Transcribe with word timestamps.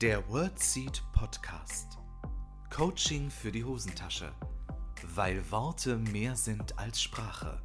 Der 0.00 0.28
WordSeed 0.28 1.02
Podcast. 1.12 1.98
Coaching 2.70 3.32
für 3.32 3.50
die 3.50 3.64
Hosentasche. 3.64 4.32
Weil 5.02 5.50
Worte 5.50 5.96
mehr 5.96 6.36
sind 6.36 6.78
als 6.78 7.02
Sprache. 7.02 7.60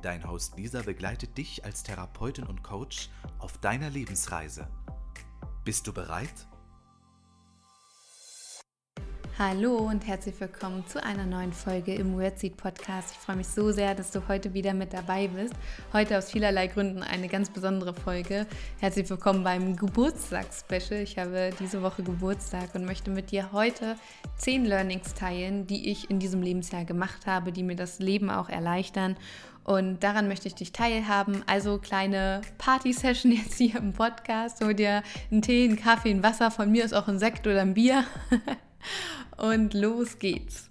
Dein 0.00 0.26
Host 0.26 0.56
Lisa 0.56 0.80
begleitet 0.80 1.36
dich 1.36 1.62
als 1.62 1.82
Therapeutin 1.82 2.46
und 2.46 2.62
Coach 2.62 3.10
auf 3.38 3.58
deiner 3.58 3.90
Lebensreise. 3.90 4.68
Bist 5.66 5.86
du 5.86 5.92
bereit? 5.92 6.46
Hallo 9.36 9.78
und 9.78 10.06
herzlich 10.06 10.38
willkommen 10.38 10.86
zu 10.86 11.02
einer 11.02 11.26
neuen 11.26 11.52
Folge 11.52 11.92
im 11.92 12.16
Wordseed 12.16 12.56
Podcast. 12.56 13.16
Ich 13.16 13.18
freue 13.18 13.34
mich 13.34 13.48
so 13.48 13.72
sehr, 13.72 13.96
dass 13.96 14.12
du 14.12 14.28
heute 14.28 14.54
wieder 14.54 14.74
mit 14.74 14.92
dabei 14.92 15.26
bist. 15.26 15.54
Heute 15.92 16.16
aus 16.18 16.30
vielerlei 16.30 16.68
Gründen 16.68 17.02
eine 17.02 17.26
ganz 17.26 17.50
besondere 17.50 17.94
Folge. 17.94 18.46
Herzlich 18.78 19.10
willkommen 19.10 19.42
beim 19.42 19.74
Geburtstagsspecial. 19.74 21.00
Ich 21.00 21.18
habe 21.18 21.50
diese 21.58 21.82
Woche 21.82 22.04
Geburtstag 22.04 22.76
und 22.76 22.84
möchte 22.84 23.10
mit 23.10 23.32
dir 23.32 23.50
heute 23.50 23.96
zehn 24.36 24.66
Learnings 24.66 25.14
teilen, 25.14 25.66
die 25.66 25.90
ich 25.90 26.08
in 26.10 26.20
diesem 26.20 26.40
Lebensjahr 26.40 26.84
gemacht 26.84 27.26
habe, 27.26 27.50
die 27.50 27.64
mir 27.64 27.74
das 27.74 27.98
Leben 27.98 28.30
auch 28.30 28.48
erleichtern. 28.48 29.16
Und 29.64 30.04
daran 30.04 30.28
möchte 30.28 30.46
ich 30.46 30.54
dich 30.54 30.70
teilhaben. 30.70 31.42
Also 31.48 31.78
kleine 31.78 32.42
Party-Session 32.58 33.32
jetzt 33.32 33.58
hier 33.58 33.74
im 33.78 33.94
Podcast. 33.94 34.62
Hol 34.62 34.74
dir 34.74 35.02
einen 35.32 35.42
Tee, 35.42 35.64
einen 35.64 35.76
Kaffee, 35.76 36.12
ein 36.12 36.22
Wasser, 36.22 36.52
von 36.52 36.70
mir 36.70 36.84
ist 36.84 36.94
auch 36.94 37.08
ein 37.08 37.18
Sekt 37.18 37.48
oder 37.48 37.62
ein 37.62 37.74
Bier. 37.74 38.04
Und 39.36 39.74
los 39.74 40.18
geht's. 40.18 40.70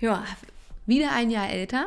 Ja, 0.00 0.24
wieder 0.86 1.12
ein 1.12 1.30
Jahr 1.30 1.50
älter 1.50 1.86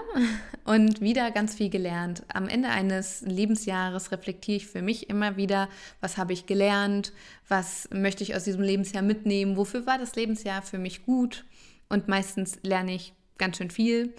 und 0.66 1.02
wieder 1.02 1.32
ganz 1.32 1.56
viel 1.56 1.72
gelernt. 1.72 2.24
Am 2.28 2.48
Ende 2.48 2.70
eines 2.70 3.22
Lebensjahres 3.22 4.12
reflektiere 4.12 4.58
ich 4.58 4.68
für 4.68 4.84
mich 4.84 5.10
immer 5.10 5.36
wieder, 5.36 5.68
was 6.00 6.18
habe 6.18 6.32
ich 6.32 6.46
gelernt, 6.46 7.12
was 7.48 7.90
möchte 7.92 8.24
ich 8.24 8.36
aus 8.36 8.44
diesem 8.44 8.62
Lebensjahr 8.62 9.02
mitnehmen, 9.02 9.58
wofür 9.58 9.88
war 9.88 9.98
das 9.98 10.16
Lebensjahr 10.16 10.62
für 10.62 10.78
mich 10.78 11.06
gut. 11.06 11.44
Und 11.90 12.08
meistens 12.08 12.60
lerne 12.62 12.94
ich 12.94 13.14
ganz 13.40 13.58
schön 13.58 13.72
viel 13.72 14.14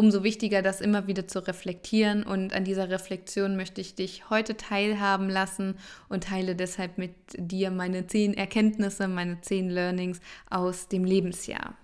umso 0.00 0.24
wichtiger, 0.24 0.62
das 0.62 0.80
immer 0.80 1.06
wieder 1.06 1.28
zu 1.28 1.46
reflektieren. 1.46 2.22
Und 2.22 2.54
an 2.54 2.64
dieser 2.64 2.88
Reflexion 2.88 3.54
möchte 3.54 3.82
ich 3.82 3.94
dich 3.94 4.30
heute 4.30 4.56
teilhaben 4.56 5.28
lassen 5.28 5.74
und 6.08 6.24
teile 6.24 6.56
deshalb 6.56 6.96
mit 6.96 7.12
dir 7.36 7.70
meine 7.70 8.06
zehn 8.06 8.32
Erkenntnisse, 8.32 9.08
meine 9.08 9.42
zehn 9.42 9.68
Learnings 9.68 10.20
aus 10.48 10.88
dem 10.88 11.04
Lebensjahr. 11.04 11.74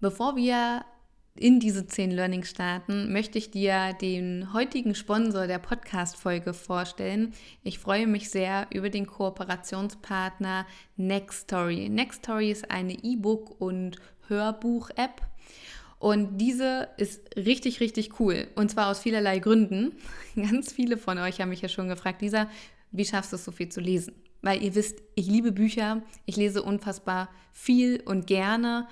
Bevor 0.00 0.36
wir 0.36 0.84
in 1.36 1.58
diese 1.58 1.86
zehn 1.86 2.10
Learnings 2.10 2.50
starten, 2.50 3.10
möchte 3.10 3.38
ich 3.38 3.50
dir 3.50 3.94
den 3.94 4.52
heutigen 4.52 4.94
Sponsor 4.94 5.46
der 5.46 5.58
Podcast-Folge 5.58 6.52
vorstellen. 6.52 7.32
Ich 7.62 7.78
freue 7.78 8.06
mich 8.06 8.28
sehr 8.28 8.66
über 8.74 8.90
den 8.90 9.06
Kooperationspartner 9.06 10.66
Nextory. 10.98 11.88
Nextory 11.88 12.50
ist 12.50 12.70
eine 12.70 12.92
E-Book- 12.92 13.58
und 13.58 13.96
Hörbuch-App 14.28 15.22
und 15.98 16.38
diese 16.38 16.88
ist 16.96 17.36
richtig, 17.36 17.80
richtig 17.80 18.20
cool. 18.20 18.48
Und 18.54 18.70
zwar 18.70 18.88
aus 18.88 19.00
vielerlei 19.00 19.38
Gründen. 19.38 19.92
Ganz 20.36 20.72
viele 20.72 20.98
von 20.98 21.18
euch 21.18 21.40
haben 21.40 21.48
mich 21.48 21.62
ja 21.62 21.68
schon 21.68 21.88
gefragt, 21.88 22.22
Lisa, 22.22 22.48
wie 22.90 23.04
schaffst 23.04 23.32
du 23.32 23.36
es 23.36 23.44
so 23.44 23.52
viel 23.52 23.68
zu 23.68 23.80
lesen? 23.80 24.14
Weil 24.42 24.62
ihr 24.62 24.74
wisst, 24.74 25.02
ich 25.14 25.26
liebe 25.26 25.52
Bücher, 25.52 26.02
ich 26.26 26.36
lese 26.36 26.62
unfassbar 26.62 27.30
viel 27.52 28.02
und 28.04 28.26
gerne. 28.26 28.86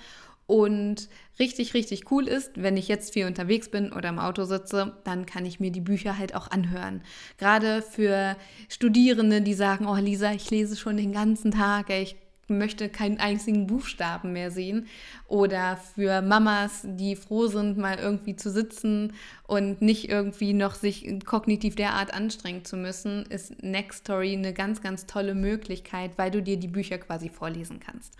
Und 0.45 1.07
richtig, 1.39 1.73
richtig 1.73 2.11
cool 2.11 2.27
ist, 2.27 2.51
wenn 2.55 2.75
ich 2.75 2.87
jetzt 2.87 3.13
viel 3.13 3.27
unterwegs 3.27 3.69
bin 3.69 3.93
oder 3.93 4.09
im 4.09 4.19
Auto 4.19 4.43
sitze, 4.43 4.97
dann 5.03 5.25
kann 5.25 5.45
ich 5.45 5.59
mir 5.59 5.71
die 5.71 5.81
Bücher 5.81 6.17
halt 6.17 6.35
auch 6.35 6.51
anhören. 6.51 7.01
Gerade 7.37 7.81
für 7.81 8.35
Studierende, 8.67 9.41
die 9.41 9.53
sagen, 9.53 9.87
oh 9.87 9.95
Lisa, 9.95 10.33
ich 10.33 10.49
lese 10.51 10.75
schon 10.75 10.97
den 10.97 11.13
ganzen 11.13 11.51
Tag, 11.51 11.89
ich 11.89 12.15
möchte 12.53 12.89
keinen 12.89 13.19
einzigen 13.19 13.67
Buchstaben 13.67 14.33
mehr 14.33 14.51
sehen. 14.51 14.87
Oder 15.27 15.77
für 15.77 16.21
Mamas, 16.21 16.81
die 16.83 17.15
froh 17.15 17.47
sind, 17.47 17.77
mal 17.77 17.97
irgendwie 17.99 18.35
zu 18.35 18.49
sitzen 18.51 19.13
und 19.47 19.81
nicht 19.81 20.09
irgendwie 20.09 20.53
noch 20.53 20.75
sich 20.75 21.07
kognitiv 21.25 21.75
derart 21.75 22.13
anstrengen 22.13 22.65
zu 22.65 22.77
müssen, 22.77 23.23
ist 23.23 23.61
Next 23.61 24.01
Story 24.01 24.33
eine 24.33 24.53
ganz, 24.53 24.81
ganz 24.81 25.05
tolle 25.05 25.35
Möglichkeit, 25.35 26.11
weil 26.17 26.31
du 26.31 26.41
dir 26.41 26.57
die 26.57 26.67
Bücher 26.67 26.97
quasi 26.97 27.29
vorlesen 27.29 27.79
kannst. 27.79 28.15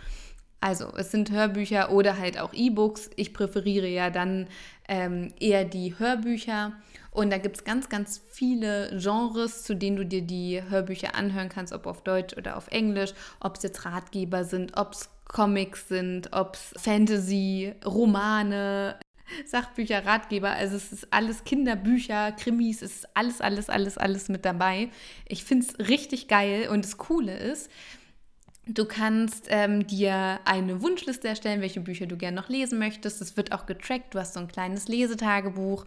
Also 0.63 0.93
es 0.95 1.11
sind 1.11 1.29
Hörbücher 1.29 1.91
oder 1.91 2.17
halt 2.17 2.39
auch 2.39 2.53
E-Books. 2.53 3.09
Ich 3.17 3.33
präferiere 3.33 3.89
ja 3.89 4.09
dann 4.09 4.47
ähm, 4.87 5.33
eher 5.37 5.65
die 5.65 5.99
Hörbücher. 5.99 6.71
Und 7.11 7.33
da 7.33 7.37
gibt 7.37 7.57
es 7.57 7.63
ganz, 7.65 7.89
ganz 7.89 8.21
viele 8.29 8.97
Genres, 8.97 9.63
zu 9.63 9.75
denen 9.75 9.97
du 9.97 10.05
dir 10.05 10.21
die 10.21 10.63
Hörbücher 10.63 11.15
anhören 11.15 11.49
kannst, 11.49 11.73
ob 11.73 11.85
auf 11.85 12.01
Deutsch 12.05 12.37
oder 12.37 12.55
auf 12.55 12.69
Englisch, 12.69 13.11
ob 13.41 13.57
es 13.57 13.63
jetzt 13.63 13.83
Ratgeber 13.83 14.45
sind, 14.45 14.77
ob 14.77 14.93
es 14.93 15.09
Comics 15.25 15.89
sind, 15.89 16.31
ob 16.31 16.55
es 16.55 16.73
Fantasy, 16.81 17.73
Romane, 17.85 18.95
Sachbücher, 19.45 20.05
Ratgeber, 20.05 20.51
also 20.51 20.77
es 20.77 20.93
ist 20.93 21.07
alles 21.11 21.43
Kinderbücher, 21.43 22.31
Krimis, 22.31 22.81
es 22.81 22.95
ist 22.95 23.17
alles, 23.17 23.41
alles, 23.41 23.69
alles, 23.69 23.97
alles 23.97 24.29
mit 24.29 24.45
dabei. 24.45 24.89
Ich 25.27 25.43
finde 25.43 25.65
es 25.65 25.89
richtig 25.89 26.29
geil 26.29 26.69
und 26.69 26.85
das 26.85 26.97
Coole 26.97 27.35
ist, 27.35 27.69
Du 28.65 28.85
kannst 28.85 29.47
ähm, 29.49 29.85
dir 29.87 30.39
eine 30.45 30.81
Wunschliste 30.81 31.27
erstellen, 31.27 31.59
welche 31.59 31.81
Bücher 31.81 32.05
du 32.05 32.15
gerne 32.15 32.39
noch 32.39 32.47
lesen 32.47 32.79
möchtest. 32.79 33.21
Es 33.21 33.35
wird 33.35 33.51
auch 33.51 33.65
getrackt. 33.65 34.15
Du 34.15 34.19
hast 34.19 34.33
so 34.33 34.39
ein 34.39 34.47
kleines 34.47 34.87
Lesetagebuch 34.87 35.85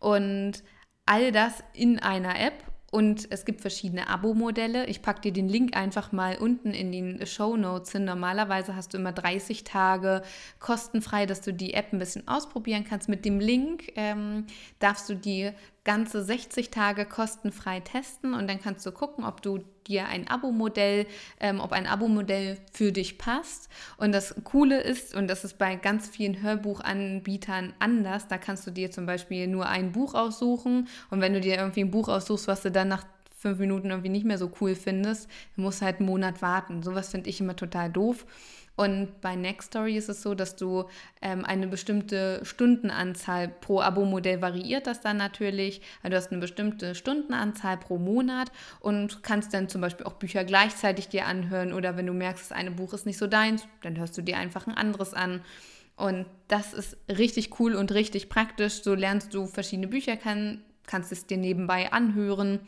und 0.00 0.62
all 1.04 1.30
das 1.30 1.62
in 1.74 1.98
einer 1.98 2.40
App. 2.40 2.64
Und 2.90 3.30
es 3.30 3.44
gibt 3.44 3.60
verschiedene 3.60 4.08
Abo-Modelle. 4.08 4.86
Ich 4.86 5.02
packe 5.02 5.20
dir 5.20 5.32
den 5.32 5.48
Link 5.50 5.76
einfach 5.76 6.12
mal 6.12 6.38
unten 6.38 6.70
in 6.72 6.92
den 6.92 7.26
Show 7.26 7.56
Notes 7.56 7.92
hin. 7.92 8.06
Normalerweise 8.06 8.74
hast 8.74 8.94
du 8.94 8.98
immer 8.98 9.12
30 9.12 9.64
Tage 9.64 10.22
kostenfrei, 10.58 11.26
dass 11.26 11.42
du 11.42 11.52
die 11.52 11.74
App 11.74 11.92
ein 11.92 11.98
bisschen 11.98 12.26
ausprobieren 12.26 12.84
kannst. 12.88 13.10
Mit 13.10 13.26
dem 13.26 13.40
Link 13.40 13.92
ähm, 13.96 14.46
darfst 14.78 15.10
du 15.10 15.14
die 15.14 15.50
ganze 15.86 16.22
60 16.22 16.70
Tage 16.70 17.06
kostenfrei 17.06 17.80
testen 17.80 18.34
und 18.34 18.48
dann 18.48 18.60
kannst 18.60 18.84
du 18.84 18.92
gucken, 18.92 19.24
ob 19.24 19.40
du 19.40 19.60
dir 19.86 20.08
ein 20.08 20.28
Abo-Modell, 20.28 21.06
ähm, 21.40 21.60
ob 21.60 21.72
ein 21.72 21.86
Abo-Modell 21.86 22.58
für 22.72 22.90
dich 22.90 23.18
passt. 23.18 23.70
Und 23.96 24.10
das 24.12 24.34
Coole 24.42 24.80
ist, 24.80 25.14
und 25.14 25.28
das 25.28 25.44
ist 25.44 25.58
bei 25.58 25.76
ganz 25.76 26.08
vielen 26.08 26.42
Hörbuchanbietern 26.42 27.72
anders, 27.78 28.26
da 28.26 28.36
kannst 28.36 28.66
du 28.66 28.72
dir 28.72 28.90
zum 28.90 29.06
Beispiel 29.06 29.46
nur 29.46 29.66
ein 29.66 29.92
Buch 29.92 30.14
aussuchen 30.14 30.88
und 31.10 31.20
wenn 31.20 31.32
du 31.32 31.40
dir 31.40 31.56
irgendwie 31.56 31.84
ein 31.84 31.90
Buch 31.92 32.08
aussuchst, 32.08 32.48
was 32.48 32.62
du 32.62 32.70
dann 32.70 32.88
nach 32.88 33.04
fünf 33.38 33.60
Minuten 33.60 33.90
irgendwie 33.90 34.08
nicht 34.08 34.26
mehr 34.26 34.38
so 34.38 34.50
cool 34.60 34.74
findest, 34.74 35.30
musst 35.54 35.80
du 35.80 35.84
halt 35.84 35.98
einen 35.98 36.08
Monat 36.08 36.42
warten. 36.42 36.82
Sowas 36.82 37.10
finde 37.10 37.30
ich 37.30 37.40
immer 37.40 37.54
total 37.54 37.90
doof. 37.90 38.26
Und 38.76 39.22
bei 39.22 39.34
Nextory 39.36 39.96
ist 39.96 40.10
es 40.10 40.22
so, 40.22 40.34
dass 40.34 40.54
du 40.54 40.84
ähm, 41.22 41.44
eine 41.46 41.66
bestimmte 41.66 42.40
Stundenanzahl 42.44 43.48
pro 43.48 43.80
Abo-Modell 43.80 44.42
variiert 44.42 44.86
das 44.86 45.00
dann 45.00 45.16
natürlich. 45.16 45.80
Also 46.02 46.10
du 46.10 46.16
hast 46.16 46.30
eine 46.30 46.40
bestimmte 46.40 46.94
Stundenanzahl 46.94 47.78
pro 47.78 47.96
Monat 47.96 48.52
und 48.80 49.22
kannst 49.22 49.54
dann 49.54 49.70
zum 49.70 49.80
Beispiel 49.80 50.04
auch 50.04 50.14
Bücher 50.14 50.44
gleichzeitig 50.44 51.08
dir 51.08 51.26
anhören 51.26 51.72
oder 51.72 51.96
wenn 51.96 52.06
du 52.06 52.12
merkst, 52.12 52.50
das 52.50 52.56
eine 52.56 52.70
Buch 52.70 52.92
ist 52.92 53.06
nicht 53.06 53.18
so 53.18 53.26
deins, 53.26 53.66
dann 53.82 53.96
hörst 53.96 54.16
du 54.18 54.22
dir 54.22 54.36
einfach 54.36 54.66
ein 54.66 54.74
anderes 54.74 55.14
an. 55.14 55.40
Und 55.96 56.26
das 56.48 56.74
ist 56.74 56.98
richtig 57.08 57.58
cool 57.58 57.74
und 57.74 57.92
richtig 57.92 58.28
praktisch. 58.28 58.82
So 58.82 58.94
lernst 58.94 59.32
du 59.32 59.46
verschiedene 59.46 59.88
Bücher 59.88 60.18
kennen, 60.18 60.62
kannst 60.86 61.12
es 61.12 61.26
dir 61.26 61.38
nebenbei 61.38 61.92
anhören 61.92 62.60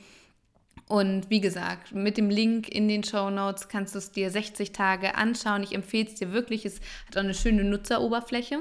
und 0.88 1.29
wie 1.29 1.40
gesagt, 1.40 1.94
mit 1.94 2.17
dem 2.17 2.31
Link 2.31 2.69
in 2.69 2.88
den 2.88 3.05
Show 3.05 3.29
Notes 3.29 3.69
kannst 3.69 3.94
du 3.94 3.99
es 3.99 4.11
dir 4.11 4.31
60 4.31 4.73
Tage 4.73 5.17
anschauen. 5.17 5.62
Ich 5.62 5.75
empfehle 5.75 6.08
es 6.08 6.14
dir 6.14 6.32
wirklich. 6.32 6.64
Es 6.64 6.81
hat 7.06 7.19
auch 7.19 7.23
eine 7.23 7.35
schöne 7.35 7.62
Nutzeroberfläche. 7.64 8.61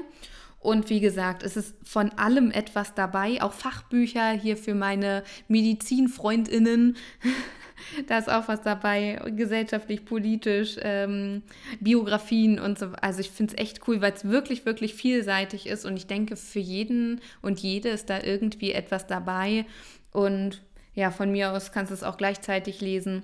Und 0.60 0.90
wie 0.90 1.00
gesagt, 1.00 1.42
es 1.42 1.56
ist 1.56 1.74
von 1.84 2.10
allem 2.10 2.50
etwas 2.50 2.94
dabei, 2.94 3.40
auch 3.42 3.52
Fachbücher 3.52 4.32
hier 4.32 4.56
für 4.56 4.74
meine 4.74 5.22
Medizinfreundinnen. 5.46 6.96
da 8.08 8.18
ist 8.18 8.28
auch 8.28 8.48
was 8.48 8.60
dabei, 8.60 9.20
gesellschaftlich, 9.36 10.04
politisch, 10.04 10.76
ähm, 10.82 11.42
Biografien 11.80 12.58
und 12.58 12.78
so. 12.78 12.88
Also 13.00 13.20
ich 13.20 13.30
finde 13.30 13.54
es 13.54 13.62
echt 13.62 13.86
cool, 13.86 14.00
weil 14.00 14.12
es 14.12 14.24
wirklich, 14.24 14.66
wirklich 14.66 14.94
vielseitig 14.94 15.66
ist. 15.66 15.86
Und 15.86 15.96
ich 15.96 16.08
denke, 16.08 16.36
für 16.36 16.58
jeden 16.58 17.20
und 17.40 17.60
jede 17.60 17.88
ist 17.90 18.10
da 18.10 18.20
irgendwie 18.20 18.72
etwas 18.72 19.06
dabei. 19.06 19.64
Und 20.12 20.62
ja, 20.98 21.12
von 21.12 21.30
mir 21.30 21.52
aus 21.52 21.70
kannst 21.70 21.90
du 21.90 21.94
es 21.94 22.02
auch 22.02 22.16
gleichzeitig 22.16 22.80
lesen. 22.80 23.22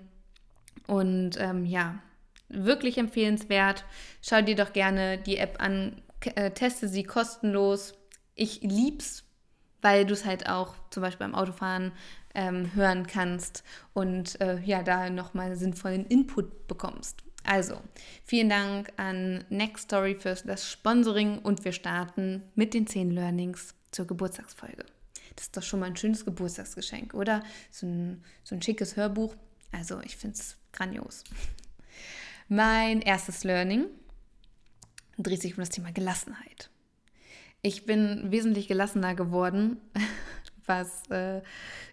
Und 0.87 1.33
ähm, 1.41 1.67
ja, 1.67 1.99
wirklich 2.49 2.99
empfehlenswert. 2.99 3.85
Schau 4.23 4.43
dir 4.43 4.55
doch 4.55 4.73
gerne 4.73 5.19
die 5.19 5.39
App 5.39 5.57
an, 5.61 6.01
äh, 6.37 6.53
teste 6.53 6.87
sie 6.87 7.03
kostenlos. 7.03 7.95
Ich 8.37 8.61
lieb's, 8.63 9.25
weil 9.83 10.07
du 10.07 10.15
es 10.15 10.25
halt 10.25 10.49
auch 10.49 10.77
zum 10.91 11.03
Beispiel 11.03 11.27
beim 11.27 11.35
Autofahren 11.35 11.91
ähm, 12.37 12.73
hören 12.77 13.09
kannst 13.09 13.65
und 13.93 14.41
äh, 14.41 14.61
ja, 14.61 14.85
da 14.85 15.11
nochmal 15.11 15.57
sinnvollen 15.57 16.07
Input 16.07 16.69
bekommst. 16.69 17.25
Also, 17.43 17.81
vielen 18.25 18.51
Dank 18.51 18.93
an 18.99 19.43
Next 19.49 19.87
Story 19.87 20.15
für 20.15 20.37
das 20.47 20.71
Sponsoring 20.71 21.41
und 21.41 21.65
wir 21.65 21.73
starten 21.73 22.45
mit 22.55 22.73
den 22.73 22.87
10 22.87 23.11
Learnings 23.11 23.75
zur 23.91 24.07
Geburtstagsfolge. 24.07 24.85
Das 25.37 25.47
ist 25.47 25.57
doch 25.57 25.63
schon 25.63 25.81
mal 25.81 25.87
ein 25.87 25.97
schönes 25.97 26.25
Geburtstagsgeschenk, 26.25 27.15
oder? 27.15 27.43
So 27.71 27.87
ein, 27.87 28.25
so 28.45 28.55
ein 28.55 28.63
schickes 28.63 28.97
Hörbuch. 28.97 29.35
Also 29.73 30.01
ich 30.03 30.17
finde 30.17 30.37
es 30.37 30.57
grandios. 30.73 31.25
Mein 32.49 33.01
erstes 33.01 33.43
Learning 33.45 33.87
dreht 35.19 35.43
sich 35.43 35.55
um 35.57 35.61
das 35.61 35.71
Thema 35.71 35.93
Gelassenheit. 35.93 36.71
Ich 37.63 37.87
bin 37.87 38.31
wesentlich 38.31 38.69
gelassener 38.69 39.15
geworden, 39.15 39.79
was 40.67 41.09
äh, 41.11 41.41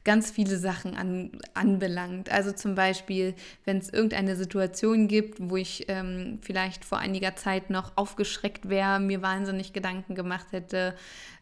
ganz 0.04 0.32
viele 0.32 0.58
Sachen 0.58 0.96
an, 0.96 1.32
anbelangt. 1.54 2.30
Also 2.30 2.52
zum 2.52 2.76
Beispiel, 2.76 3.36
wenn 3.66 3.78
es 3.78 3.90
irgendeine 3.90 4.36
Situation 4.36 5.08
gibt, 5.08 5.38
wo 5.40 5.56
ich 5.56 5.86
ähm, 5.88 6.40
vielleicht 6.42 6.84
vor 6.84 6.98
einiger 6.98 7.36
Zeit 7.36 7.70
noch 7.70 7.96
aufgeschreckt 7.96 8.70
wäre, 8.70 9.00
mir 9.00 9.22
wahnsinnig 9.22 9.74
Gedanken 9.74 10.16
gemacht 10.16 10.48
hätte, 10.52 10.96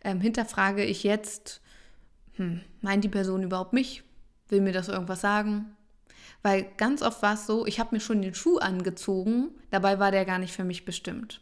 ähm, 0.04 0.22
hinterfrage 0.22 0.84
ich 0.84 1.04
jetzt, 1.04 1.62
hm, 2.40 2.62
meint 2.82 3.04
die 3.04 3.10
Person 3.10 3.44
überhaupt 3.44 3.74
mich? 3.74 4.04
Will 4.48 4.62
mir 4.62 4.72
das 4.72 4.88
irgendwas 4.88 5.22
sagen? 5.22 5.76
Weil 6.42 6.66
ganz 6.78 7.02
oft 7.02 7.22
war 7.22 7.34
es 7.34 7.46
so, 7.46 7.68
ich 7.68 7.80
habe 7.80 7.94
mir 7.94 8.00
schon 8.00 8.22
den 8.22 8.34
Schuh 8.34 8.58
angezogen, 8.58 9.50
dabei 9.72 10.00
war 10.00 10.12
der 10.12 10.24
gar 10.24 10.40
nicht 10.40 10.54
für 10.54 10.64
mich 10.64 10.86
bestimmt. 10.86 11.42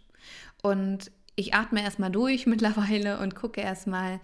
Und 0.63 1.11
ich 1.35 1.53
atme 1.53 1.83
erstmal 1.83 2.09
durch 2.11 2.45
mittlerweile 2.47 3.19
und 3.19 3.35
gucke 3.35 3.61
erstmal, 3.61 4.19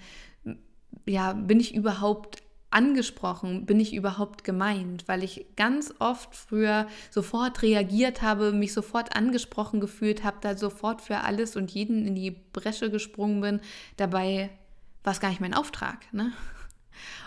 ja, 1.05 1.33
bin 1.33 1.59
ich 1.59 1.75
überhaupt 1.75 2.41
angesprochen, 2.71 3.67
bin 3.67 3.79
ich 3.79 3.93
überhaupt 3.93 4.43
gemeint, 4.43 5.07
weil 5.07 5.23
ich 5.23 5.45
ganz 5.55 5.93
oft 5.99 6.35
früher 6.35 6.87
sofort 7.11 7.61
reagiert 7.61 8.23
habe, 8.23 8.51
mich 8.51 8.73
sofort 8.73 9.15
angesprochen 9.15 9.79
gefühlt 9.79 10.23
habe, 10.23 10.37
da 10.41 10.57
sofort 10.57 11.01
für 11.01 11.19
alles 11.19 11.55
und 11.55 11.69
jeden 11.69 12.07
in 12.07 12.15
die 12.15 12.31
Bresche 12.31 12.89
gesprungen 12.89 13.41
bin. 13.41 13.61
Dabei 13.97 14.49
war 15.03 15.13
es 15.13 15.19
gar 15.19 15.29
nicht 15.29 15.41
mein 15.41 15.53
Auftrag. 15.53 16.11
Ne? 16.13 16.33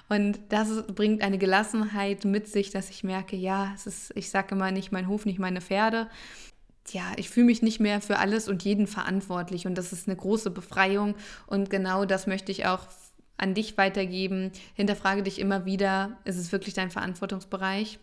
Und 0.08 0.38
das 0.50 0.86
bringt 0.86 1.22
eine 1.22 1.38
Gelassenheit 1.38 2.24
mit 2.24 2.48
sich, 2.48 2.70
dass 2.70 2.90
ich 2.90 3.04
merke, 3.04 3.36
ja, 3.36 3.72
es 3.74 3.86
ist, 3.86 4.12
ich 4.14 4.30
sage 4.30 4.54
immer 4.54 4.70
nicht 4.70 4.92
mein 4.92 5.08
Hof, 5.08 5.26
nicht 5.26 5.38
meine 5.38 5.60
Pferde. 5.60 6.08
Ja, 6.90 7.12
ich 7.16 7.30
fühle 7.30 7.46
mich 7.46 7.62
nicht 7.62 7.80
mehr 7.80 8.00
für 8.00 8.18
alles 8.18 8.48
und 8.48 8.62
jeden 8.62 8.86
verantwortlich 8.86 9.66
und 9.66 9.76
das 9.76 9.92
ist 9.92 10.06
eine 10.06 10.16
große 10.16 10.50
Befreiung 10.50 11.16
und 11.46 11.68
genau 11.68 12.04
das 12.04 12.28
möchte 12.28 12.52
ich 12.52 12.66
auch 12.66 12.86
an 13.38 13.54
dich 13.54 13.76
weitergeben. 13.76 14.52
Hinterfrage 14.74 15.22
dich 15.22 15.40
immer 15.40 15.64
wieder, 15.64 16.16
ist 16.24 16.36
es 16.36 16.52
wirklich 16.52 16.74
dein 16.74 16.90
Verantwortungsbereich? 16.90 17.98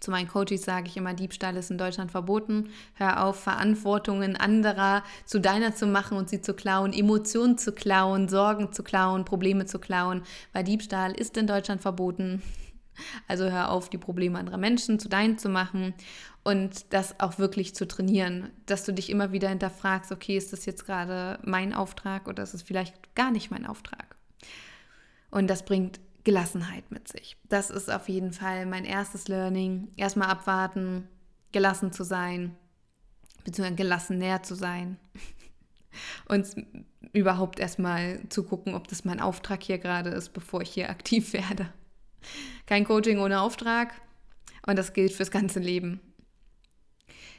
Zu 0.00 0.10
meinen 0.10 0.28
Coaches 0.28 0.62
sage 0.62 0.88
ich 0.88 0.96
immer, 0.96 1.12
Diebstahl 1.12 1.56
ist 1.56 1.70
in 1.70 1.76
Deutschland 1.76 2.10
verboten. 2.10 2.70
Hör 2.94 3.24
auf, 3.24 3.38
Verantwortungen 3.38 4.34
anderer 4.34 5.04
zu 5.26 5.38
deiner 5.38 5.74
zu 5.74 5.86
machen 5.86 6.16
und 6.16 6.30
sie 6.30 6.40
zu 6.40 6.54
klauen, 6.54 6.94
Emotionen 6.94 7.58
zu 7.58 7.72
klauen, 7.72 8.28
Sorgen 8.28 8.72
zu 8.72 8.82
klauen, 8.82 9.26
Probleme 9.26 9.66
zu 9.66 9.78
klauen, 9.78 10.22
weil 10.54 10.64
Diebstahl 10.64 11.12
ist 11.12 11.36
in 11.36 11.46
Deutschland 11.46 11.82
verboten. 11.82 12.42
Also 13.28 13.50
hör 13.50 13.70
auf, 13.70 13.88
die 13.88 13.98
Probleme 13.98 14.38
anderer 14.38 14.58
Menschen 14.58 14.98
zu 14.98 15.08
deinen 15.08 15.38
zu 15.38 15.48
machen 15.48 15.94
und 16.42 16.92
das 16.92 17.20
auch 17.20 17.38
wirklich 17.38 17.74
zu 17.74 17.86
trainieren, 17.86 18.50
dass 18.66 18.84
du 18.84 18.92
dich 18.92 19.10
immer 19.10 19.32
wieder 19.32 19.48
hinterfragst, 19.48 20.12
okay, 20.12 20.36
ist 20.36 20.52
das 20.52 20.66
jetzt 20.66 20.86
gerade 20.86 21.38
mein 21.44 21.74
Auftrag 21.74 22.28
oder 22.28 22.42
ist 22.42 22.54
es 22.54 22.62
vielleicht 22.62 23.14
gar 23.14 23.30
nicht 23.30 23.50
mein 23.50 23.66
Auftrag? 23.66 24.16
Und 25.30 25.48
das 25.48 25.64
bringt 25.64 26.00
Gelassenheit 26.24 26.90
mit 26.90 27.08
sich. 27.08 27.36
Das 27.48 27.70
ist 27.70 27.90
auf 27.90 28.08
jeden 28.08 28.32
Fall 28.32 28.66
mein 28.66 28.84
erstes 28.84 29.28
Learning. 29.28 29.88
Erstmal 29.96 30.28
abwarten, 30.28 31.08
gelassen 31.52 31.92
zu 31.92 32.04
sein, 32.04 32.56
beziehungsweise 33.44 33.76
gelassen 33.76 34.18
näher 34.18 34.42
zu 34.42 34.54
sein. 34.54 34.98
Und 36.28 36.46
überhaupt 37.12 37.58
erstmal 37.58 38.20
zu 38.28 38.44
gucken, 38.44 38.74
ob 38.74 38.86
das 38.88 39.04
mein 39.04 39.20
Auftrag 39.20 39.62
hier 39.62 39.78
gerade 39.78 40.10
ist, 40.10 40.30
bevor 40.30 40.62
ich 40.62 40.70
hier 40.70 40.90
aktiv 40.90 41.32
werde. 41.32 41.72
Kein 42.66 42.84
Coaching 42.84 43.18
ohne 43.18 43.40
Auftrag. 43.40 43.92
Und 44.66 44.78
das 44.78 44.92
gilt 44.92 45.12
fürs 45.12 45.30
ganze 45.30 45.58
Leben. 45.58 46.00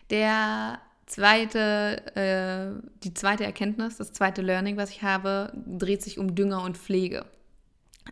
Der 0.10 0.82
zweite, 1.06 2.16
äh, 2.16 2.90
die 3.04 3.14
zweite 3.14 3.46
Erkenntnis, 3.46 3.98
das 3.98 4.12
zweite 4.12 4.42
Learning, 4.42 4.76
was 4.76 4.90
ich 4.90 5.04
habe, 5.04 5.54
dreht 5.66 6.02
sich 6.02 6.18
um 6.18 6.36
Dünger 6.36 6.64
und 6.64 6.78
Pflege. 6.78 7.26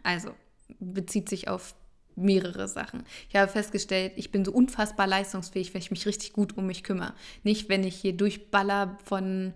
Also, 0.04 0.36
bezieht 0.80 1.30
sich 1.30 1.48
auf 1.48 1.76
mehrere 2.16 2.68
Sachen. 2.68 3.04
Ich 3.30 3.36
habe 3.36 3.52
festgestellt, 3.52 4.14
ich 4.16 4.32
bin 4.32 4.46
so 4.46 4.52
unfassbar 4.52 5.08
leistungsfähig, 5.08 5.74
wenn 5.74 5.82
ich 5.82 5.92
mich 5.92 6.06
richtig 6.06 6.34
gut 6.34 6.58
um 6.58 6.68
mich 6.68 6.84
kümmere. 6.84 7.14
Nicht, 7.44 7.70
wenn 7.70 7.84
ich 7.84 7.96
hier 7.96 8.14
durchballer 8.14 8.98
von 9.06 9.54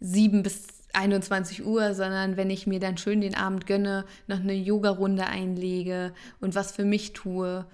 7 0.00 0.42
bis 0.42 0.66
21 0.92 1.64
Uhr, 1.64 1.94
sondern 1.94 2.36
wenn 2.36 2.50
ich 2.50 2.66
mir 2.66 2.80
dann 2.80 2.96
schön 2.96 3.20
den 3.20 3.34
Abend 3.34 3.66
gönne, 3.66 4.04
noch 4.28 4.40
eine 4.40 4.54
Yoga-Runde 4.54 5.26
einlege 5.26 6.14
und 6.40 6.54
was 6.54 6.72
für 6.72 6.84
mich 6.84 7.12
tue 7.12 7.66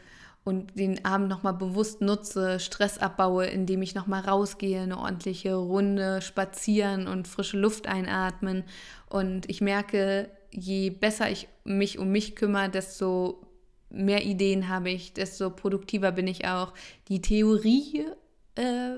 und 0.44 0.76
den 0.76 1.04
Abend 1.04 1.28
nochmal 1.28 1.54
bewusst 1.54 2.00
nutze, 2.00 2.58
Stress 2.58 2.98
abbaue, 2.98 3.46
indem 3.46 3.80
ich 3.82 3.94
nochmal 3.94 4.22
rausgehe, 4.22 4.80
eine 4.80 4.98
ordentliche 4.98 5.54
Runde 5.54 6.20
spazieren 6.20 7.06
und 7.06 7.28
frische 7.28 7.58
Luft 7.58 7.86
einatmen. 7.86 8.64
Und 9.08 9.48
ich 9.48 9.60
merke, 9.60 10.28
je 10.52 10.90
besser 10.90 11.30
ich 11.30 11.48
mich 11.64 11.98
um 11.98 12.12
mich 12.12 12.36
kümmere, 12.36 12.68
desto 12.68 13.46
mehr 13.90 14.24
Ideen 14.24 14.68
habe 14.68 14.90
ich, 14.90 15.12
desto 15.12 15.50
produktiver 15.50 16.12
bin 16.12 16.26
ich 16.26 16.46
auch. 16.46 16.72
Die 17.08 17.20
Theorie, 17.20 18.06
äh, 18.54 18.96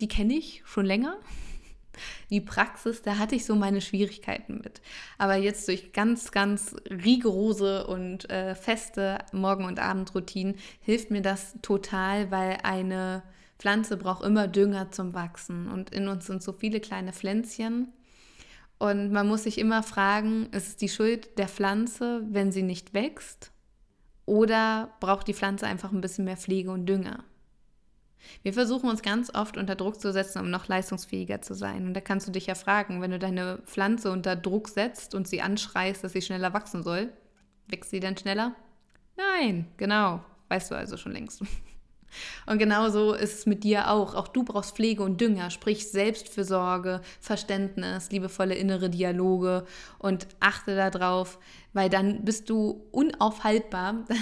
die 0.00 0.08
kenne 0.08 0.34
ich 0.34 0.62
schon 0.64 0.86
länger. 0.86 1.16
Die 2.30 2.40
Praxis, 2.40 3.02
da 3.02 3.18
hatte 3.18 3.34
ich 3.34 3.44
so 3.44 3.54
meine 3.56 3.80
Schwierigkeiten 3.80 4.60
mit. 4.62 4.80
Aber 5.18 5.36
jetzt 5.36 5.68
durch 5.68 5.92
ganz, 5.92 6.30
ganz 6.30 6.74
rigorose 6.88 7.86
und 7.86 8.30
äh, 8.30 8.54
feste 8.54 9.18
Morgen- 9.32 9.64
und 9.64 9.78
Abendroutinen 9.78 10.54
hilft 10.80 11.10
mir 11.10 11.20
das 11.20 11.56
total, 11.60 12.30
weil 12.30 12.58
eine 12.62 13.22
Pflanze 13.58 13.96
braucht 13.98 14.24
immer 14.24 14.48
Dünger 14.48 14.90
zum 14.90 15.12
Wachsen. 15.12 15.68
Und 15.68 15.90
in 15.90 16.08
uns 16.08 16.26
sind 16.26 16.42
so 16.42 16.52
viele 16.52 16.80
kleine 16.80 17.12
Pflänzchen. 17.12 17.88
Und 18.80 19.12
man 19.12 19.28
muss 19.28 19.42
sich 19.42 19.58
immer 19.58 19.82
fragen, 19.82 20.46
ist 20.52 20.68
es 20.68 20.76
die 20.76 20.88
Schuld 20.88 21.38
der 21.38 21.48
Pflanze, 21.48 22.22
wenn 22.30 22.50
sie 22.50 22.62
nicht 22.62 22.94
wächst? 22.94 23.52
Oder 24.24 24.94
braucht 25.00 25.28
die 25.28 25.34
Pflanze 25.34 25.66
einfach 25.66 25.92
ein 25.92 26.00
bisschen 26.00 26.24
mehr 26.24 26.38
Pflege 26.38 26.70
und 26.70 26.86
Dünger? 26.86 27.22
Wir 28.42 28.54
versuchen 28.54 28.88
uns 28.88 29.02
ganz 29.02 29.34
oft 29.34 29.58
unter 29.58 29.74
Druck 29.74 30.00
zu 30.00 30.14
setzen, 30.14 30.38
um 30.38 30.50
noch 30.50 30.66
leistungsfähiger 30.66 31.42
zu 31.42 31.54
sein. 31.54 31.88
Und 31.88 31.92
da 31.92 32.00
kannst 32.00 32.26
du 32.26 32.32
dich 32.32 32.46
ja 32.46 32.54
fragen, 32.54 33.02
wenn 33.02 33.10
du 33.10 33.18
deine 33.18 33.58
Pflanze 33.66 34.10
unter 34.10 34.34
Druck 34.34 34.70
setzt 34.70 35.14
und 35.14 35.28
sie 35.28 35.42
anschreist, 35.42 36.02
dass 36.02 36.14
sie 36.14 36.22
schneller 36.22 36.54
wachsen 36.54 36.82
soll, 36.82 37.12
wächst 37.68 37.90
sie 37.90 38.00
dann 38.00 38.16
schneller? 38.16 38.54
Nein, 39.14 39.66
genau, 39.76 40.24
weißt 40.48 40.70
du 40.70 40.74
also 40.74 40.96
schon 40.96 41.12
längst. 41.12 41.42
Und 42.46 42.58
genauso 42.58 43.14
ist 43.14 43.38
es 43.38 43.46
mit 43.46 43.64
dir 43.64 43.90
auch. 43.90 44.14
Auch 44.14 44.28
du 44.28 44.44
brauchst 44.44 44.76
Pflege 44.76 45.02
und 45.02 45.20
Dünger, 45.20 45.50
sprich 45.50 45.88
Selbstfürsorge, 45.88 47.00
Verständnis, 47.20 48.10
liebevolle 48.10 48.54
innere 48.54 48.90
Dialoge 48.90 49.64
und 49.98 50.26
achte 50.40 50.76
darauf, 50.76 51.38
weil 51.72 51.88
dann 51.88 52.24
bist 52.24 52.50
du 52.50 52.86
unaufhaltbar. 52.92 54.04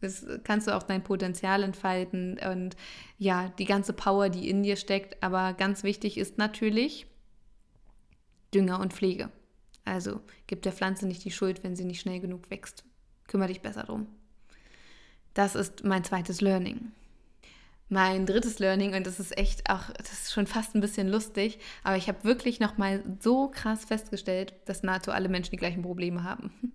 Das 0.00 0.26
kannst 0.44 0.66
du 0.66 0.76
auch 0.76 0.82
dein 0.82 1.02
Potenzial 1.02 1.62
entfalten 1.62 2.38
und 2.52 2.76
ja, 3.16 3.48
die 3.58 3.64
ganze 3.64 3.94
Power, 3.94 4.28
die 4.28 4.50
in 4.50 4.62
dir 4.62 4.76
steckt. 4.76 5.22
Aber 5.22 5.54
ganz 5.54 5.82
wichtig 5.82 6.18
ist 6.18 6.36
natürlich 6.36 7.06
Dünger 8.52 8.80
und 8.80 8.92
Pflege. 8.92 9.30
Also 9.86 10.20
gib 10.46 10.60
der 10.60 10.72
Pflanze 10.72 11.06
nicht 11.06 11.24
die 11.24 11.30
Schuld, 11.30 11.64
wenn 11.64 11.74
sie 11.74 11.86
nicht 11.86 12.00
schnell 12.00 12.20
genug 12.20 12.50
wächst. 12.50 12.84
Kümmere 13.28 13.48
dich 13.48 13.62
besser 13.62 13.84
drum. 13.84 14.06
Das 15.32 15.54
ist 15.54 15.84
mein 15.84 16.04
zweites 16.04 16.42
Learning 16.42 16.92
mein 17.88 18.26
drittes 18.26 18.58
Learning 18.58 18.94
und 18.94 19.06
das 19.06 19.20
ist 19.20 19.36
echt 19.36 19.68
auch, 19.70 19.90
das 19.98 20.12
ist 20.12 20.32
schon 20.32 20.46
fast 20.46 20.74
ein 20.74 20.80
bisschen 20.80 21.08
lustig, 21.08 21.58
aber 21.82 21.96
ich 21.96 22.08
habe 22.08 22.24
wirklich 22.24 22.60
nochmal 22.60 23.02
so 23.20 23.48
krass 23.48 23.84
festgestellt, 23.84 24.54
dass 24.64 24.82
nahezu 24.82 25.12
alle 25.12 25.28
Menschen 25.28 25.52
die 25.52 25.58
gleichen 25.58 25.82
Probleme 25.82 26.24
haben. 26.24 26.52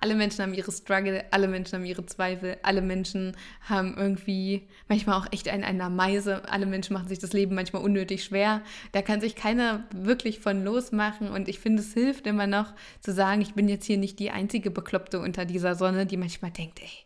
Alle 0.00 0.14
Menschen 0.14 0.42
haben 0.42 0.54
ihre 0.54 0.72
Struggle, 0.72 1.26
alle 1.30 1.46
Menschen 1.46 1.76
haben 1.76 1.84
ihre 1.84 2.06
Zweifel, 2.06 2.56
alle 2.62 2.80
Menschen 2.80 3.36
haben 3.60 3.98
irgendwie 3.98 4.66
manchmal 4.88 5.20
auch 5.20 5.26
echt 5.30 5.46
einen 5.48 5.62
einer 5.62 5.90
Meise, 5.90 6.48
alle 6.48 6.64
Menschen 6.64 6.94
machen 6.94 7.08
sich 7.08 7.18
das 7.18 7.34
Leben 7.34 7.54
manchmal 7.54 7.82
unnötig 7.82 8.24
schwer. 8.24 8.62
Da 8.92 9.02
kann 9.02 9.20
sich 9.20 9.36
keiner 9.36 9.84
wirklich 9.94 10.40
von 10.40 10.64
losmachen 10.64 11.28
und 11.28 11.48
ich 11.48 11.58
finde, 11.58 11.82
es 11.82 11.92
hilft 11.92 12.26
immer 12.26 12.46
noch 12.46 12.72
zu 13.00 13.12
sagen, 13.12 13.42
ich 13.42 13.52
bin 13.52 13.68
jetzt 13.68 13.84
hier 13.84 13.98
nicht 13.98 14.18
die 14.18 14.30
einzige 14.30 14.70
Bekloppte 14.70 15.20
unter 15.20 15.44
dieser 15.44 15.74
Sonne, 15.74 16.06
die 16.06 16.16
manchmal 16.16 16.50
denkt, 16.50 16.80
ey, 16.80 17.04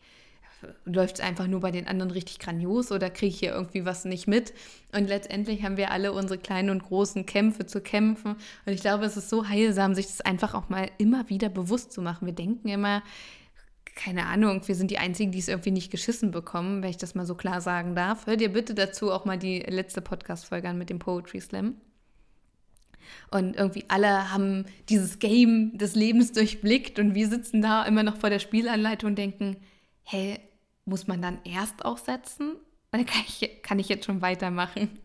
läuft 0.85 1.19
es 1.19 1.25
einfach 1.25 1.47
nur 1.47 1.61
bei 1.61 1.71
den 1.71 1.87
anderen 1.87 2.11
richtig 2.11 2.39
grandios 2.39 2.93
oder 2.93 3.11
kriege 3.11 3.33
ich 3.33 3.39
hier 3.41 3.53
irgendwie 3.53 3.85
was 3.85 4.05
nicht 4.05 4.27
mit? 4.27 4.53
Und 4.95 5.09
letztendlich 5.09 5.63
haben 5.63 5.77
wir 5.77 5.91
alle 5.91 6.13
unsere 6.13 6.39
kleinen 6.39 6.71
und 6.71 6.83
großen 6.83 7.27
Kämpfe 7.27 7.67
zu 7.67 7.81
kämpfen. 7.81 8.37
Und 8.67 8.73
ich 8.73 8.81
glaube, 8.81 9.05
es 9.05 9.17
ist 9.17 9.29
so 9.29 9.49
heilsam, 9.49 9.95
sich 9.95 10.07
das 10.07 10.21
einfach 10.21 10.55
auch 10.55 10.69
mal 10.69 10.91
immer 10.99 11.29
wieder 11.29 11.49
bewusst 11.49 11.93
zu 11.93 12.03
machen. 12.03 12.27
Wir 12.27 12.35
denken 12.35 12.69
immer, 12.69 13.03
keine 13.95 14.27
Ahnung, 14.27 14.67
wir 14.67 14.75
sind 14.75 14.91
die 14.91 14.99
Einzigen, 14.99 15.33
die 15.33 15.39
es 15.39 15.49
irgendwie 15.49 15.71
nicht 15.71 15.91
geschissen 15.91 16.31
bekommen, 16.31 16.83
wenn 16.83 16.91
ich 16.91 16.97
das 16.97 17.15
mal 17.15 17.27
so 17.27 17.35
klar 17.35 17.61
sagen 17.61 17.95
darf. 17.95 18.27
Hör 18.27 18.37
dir 18.37 18.53
bitte 18.53 18.75
dazu 18.75 19.13
auch 19.13 19.25
mal 19.25 19.39
die 19.39 19.61
letzte 19.61 20.01
Podcast-Folge 20.01 20.69
an 20.69 20.79
mit 20.79 20.91
dem 20.91 20.99
Poetry 20.99 21.41
Slam. 21.41 21.77
Und 23.31 23.57
irgendwie 23.57 23.85
alle 23.89 24.33
haben 24.33 24.65
dieses 24.89 25.19
Game 25.19 25.77
des 25.77 25.95
Lebens 25.95 26.33
durchblickt 26.33 26.99
und 26.99 27.15
wir 27.15 27.29
sitzen 27.29 27.61
da 27.63 27.85
immer 27.85 28.03
noch 28.03 28.17
vor 28.17 28.31
der 28.31 28.39
Spielanleitung 28.39 29.11
und 29.11 29.19
denken, 29.19 29.57
hä, 30.05 30.39
muss 30.85 31.07
man 31.07 31.23
dann 31.23 31.39
erst 31.45 31.85
aufsetzen? 31.85 32.57
Oder 32.93 33.05
kann 33.05 33.23
ich, 33.27 33.63
kann 33.63 33.79
ich 33.79 33.89
jetzt 33.89 34.07
schon 34.07 34.23
weitermachen? 34.23 34.91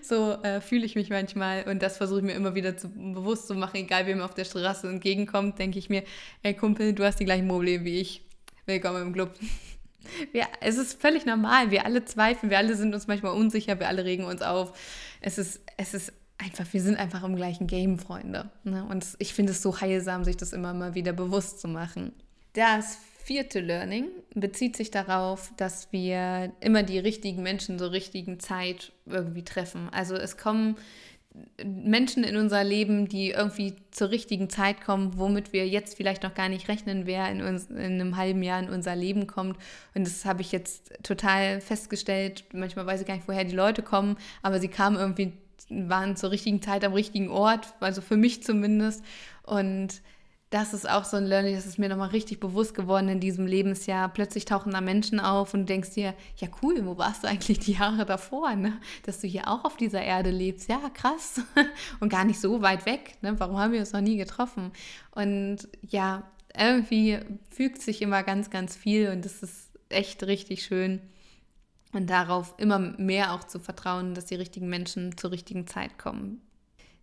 So 0.00 0.32
äh, 0.42 0.62
fühle 0.62 0.86
ich 0.86 0.94
mich 0.94 1.10
manchmal 1.10 1.64
und 1.68 1.82
das 1.82 1.98
versuche 1.98 2.20
ich 2.20 2.24
mir 2.24 2.32
immer 2.32 2.54
wieder 2.54 2.78
zu, 2.78 2.88
bewusst 2.88 3.46
zu 3.46 3.54
machen, 3.54 3.76
egal 3.76 4.06
wem 4.06 4.22
auf 4.22 4.32
der 4.32 4.46
Straße 4.46 4.88
entgegenkommt, 4.88 5.58
denke 5.58 5.78
ich 5.78 5.90
mir, 5.90 6.02
ey 6.42 6.54
Kumpel, 6.54 6.94
du 6.94 7.04
hast 7.04 7.20
die 7.20 7.26
gleichen 7.26 7.46
Probleme 7.46 7.84
wie 7.84 8.00
ich. 8.00 8.24
Willkommen 8.64 9.02
im 9.02 9.12
Club. 9.12 9.34
Wir, 10.32 10.46
es 10.62 10.78
ist 10.78 10.98
völlig 10.98 11.26
normal. 11.26 11.70
Wir 11.70 11.84
alle 11.84 12.06
zweifeln, 12.06 12.48
wir 12.48 12.56
alle 12.56 12.74
sind 12.74 12.94
uns 12.94 13.06
manchmal 13.06 13.34
unsicher, 13.34 13.78
wir 13.78 13.86
alle 13.86 14.06
regen 14.06 14.24
uns 14.24 14.40
auf. 14.40 14.72
Es 15.20 15.36
ist, 15.36 15.60
es 15.76 15.92
ist 15.92 16.14
einfach, 16.38 16.64
wir 16.72 16.80
sind 16.80 16.98
einfach 16.98 17.22
im 17.22 17.36
gleichen 17.36 17.66
Game, 17.66 17.98
Freunde. 17.98 18.50
Ne? 18.64 18.86
Und 18.88 19.06
ich 19.18 19.34
finde 19.34 19.52
es 19.52 19.60
so 19.60 19.78
heilsam, 19.78 20.24
sich 20.24 20.38
das 20.38 20.54
immer 20.54 20.72
mal 20.72 20.94
wieder 20.94 21.12
bewusst 21.12 21.60
zu 21.60 21.68
machen. 21.68 22.12
Das 22.54 22.96
vierte 23.30 23.60
Learning 23.60 24.08
bezieht 24.34 24.76
sich 24.76 24.90
darauf, 24.90 25.52
dass 25.56 25.92
wir 25.92 26.50
immer 26.58 26.82
die 26.82 26.98
richtigen 26.98 27.44
Menschen 27.44 27.78
zur 27.78 27.92
richtigen 27.92 28.40
Zeit 28.40 28.90
irgendwie 29.06 29.44
treffen. 29.44 29.88
Also 29.92 30.16
es 30.16 30.36
kommen 30.36 30.74
Menschen 31.64 32.24
in 32.24 32.36
unser 32.36 32.64
Leben, 32.64 33.06
die 33.06 33.30
irgendwie 33.30 33.76
zur 33.92 34.10
richtigen 34.10 34.50
Zeit 34.50 34.80
kommen, 34.80 35.16
womit 35.16 35.52
wir 35.52 35.68
jetzt 35.68 35.96
vielleicht 35.96 36.24
noch 36.24 36.34
gar 36.34 36.48
nicht 36.48 36.66
rechnen, 36.68 37.06
wer 37.06 37.30
in, 37.30 37.40
uns, 37.40 37.66
in 37.70 37.78
einem 38.00 38.16
halben 38.16 38.42
Jahr 38.42 38.58
in 38.58 38.68
unser 38.68 38.96
Leben 38.96 39.28
kommt. 39.28 39.56
Und 39.94 40.04
das 40.08 40.24
habe 40.24 40.40
ich 40.40 40.50
jetzt 40.50 40.92
total 41.04 41.60
festgestellt. 41.60 42.46
Manchmal 42.52 42.86
weiß 42.86 43.00
ich 43.00 43.06
gar 43.06 43.14
nicht, 43.14 43.28
woher 43.28 43.44
die 43.44 43.54
Leute 43.54 43.82
kommen, 43.82 44.16
aber 44.42 44.58
sie 44.58 44.66
kamen 44.66 44.96
irgendwie, 44.96 45.34
waren 45.68 46.16
zur 46.16 46.32
richtigen 46.32 46.62
Zeit 46.62 46.84
am 46.84 46.94
richtigen 46.94 47.28
Ort, 47.28 47.74
also 47.78 48.00
für 48.00 48.16
mich 48.16 48.42
zumindest. 48.42 49.04
Und 49.44 50.02
das 50.50 50.74
ist 50.74 50.90
auch 50.90 51.04
so 51.04 51.16
ein 51.16 51.26
Learning, 51.26 51.54
das 51.54 51.64
ist 51.64 51.78
mir 51.78 51.88
nochmal 51.88 52.08
richtig 52.08 52.40
bewusst 52.40 52.74
geworden 52.74 53.08
in 53.08 53.20
diesem 53.20 53.46
Lebensjahr. 53.46 54.08
Plötzlich 54.08 54.44
tauchen 54.44 54.72
da 54.72 54.80
Menschen 54.80 55.20
auf 55.20 55.54
und 55.54 55.60
du 55.60 55.66
denkst 55.66 55.90
dir, 55.90 56.12
ja 56.38 56.48
cool, 56.60 56.84
wo 56.84 56.98
warst 56.98 57.22
du 57.22 57.28
eigentlich 57.28 57.60
die 57.60 57.74
Jahre 57.74 58.04
davor, 58.04 58.56
ne? 58.56 58.80
dass 59.04 59.20
du 59.20 59.28
hier 59.28 59.46
auch 59.46 59.64
auf 59.64 59.76
dieser 59.76 60.02
Erde 60.02 60.30
lebst. 60.30 60.68
Ja, 60.68 60.80
krass. 60.92 61.40
Und 62.00 62.08
gar 62.08 62.24
nicht 62.24 62.40
so 62.40 62.62
weit 62.62 62.84
weg. 62.84 63.16
Ne? 63.22 63.38
Warum 63.38 63.58
haben 63.58 63.72
wir 63.72 63.78
uns 63.78 63.92
noch 63.92 64.00
nie 64.00 64.16
getroffen? 64.16 64.72
Und 65.12 65.68
ja, 65.88 66.28
irgendwie 66.58 67.20
fügt 67.50 67.80
sich 67.80 68.02
immer 68.02 68.24
ganz, 68.24 68.50
ganz 68.50 68.76
viel 68.76 69.10
und 69.10 69.24
das 69.24 69.44
ist 69.44 69.70
echt 69.88 70.24
richtig 70.24 70.64
schön. 70.64 71.00
Und 71.92 72.10
darauf 72.10 72.54
immer 72.58 72.78
mehr 72.78 73.34
auch 73.34 73.44
zu 73.44 73.60
vertrauen, 73.60 74.14
dass 74.14 74.26
die 74.26 74.34
richtigen 74.34 74.68
Menschen 74.68 75.16
zur 75.16 75.30
richtigen 75.30 75.68
Zeit 75.68 75.96
kommen. 75.96 76.40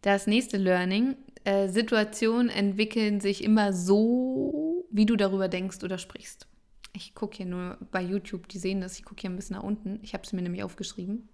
Das 0.02 0.28
nächste 0.28 0.58
Learning 0.58 1.16
äh, 1.48 1.70
Situationen 1.70 2.50
entwickeln 2.50 3.22
sich 3.22 3.42
immer 3.42 3.72
so, 3.72 4.86
wie 4.92 5.06
du 5.06 5.16
darüber 5.16 5.48
denkst 5.48 5.82
oder 5.82 5.98
sprichst. 5.98 6.46
Ich 6.92 7.16
gucke 7.16 7.38
hier 7.38 7.46
nur 7.46 7.78
bei 7.90 8.02
YouTube, 8.02 8.50
die 8.50 8.60
sehen 8.60 8.82
das, 8.82 9.00
ich 9.00 9.06
gucke 9.06 9.22
hier 9.22 9.30
ein 9.30 9.38
bisschen 9.38 9.56
nach 9.56 9.64
unten. 9.64 10.00
Ich 10.04 10.14
habe 10.14 10.26
es 10.26 10.34
mir 10.34 10.42
nämlich 10.42 10.64
aufgeschrieben. 10.64 11.30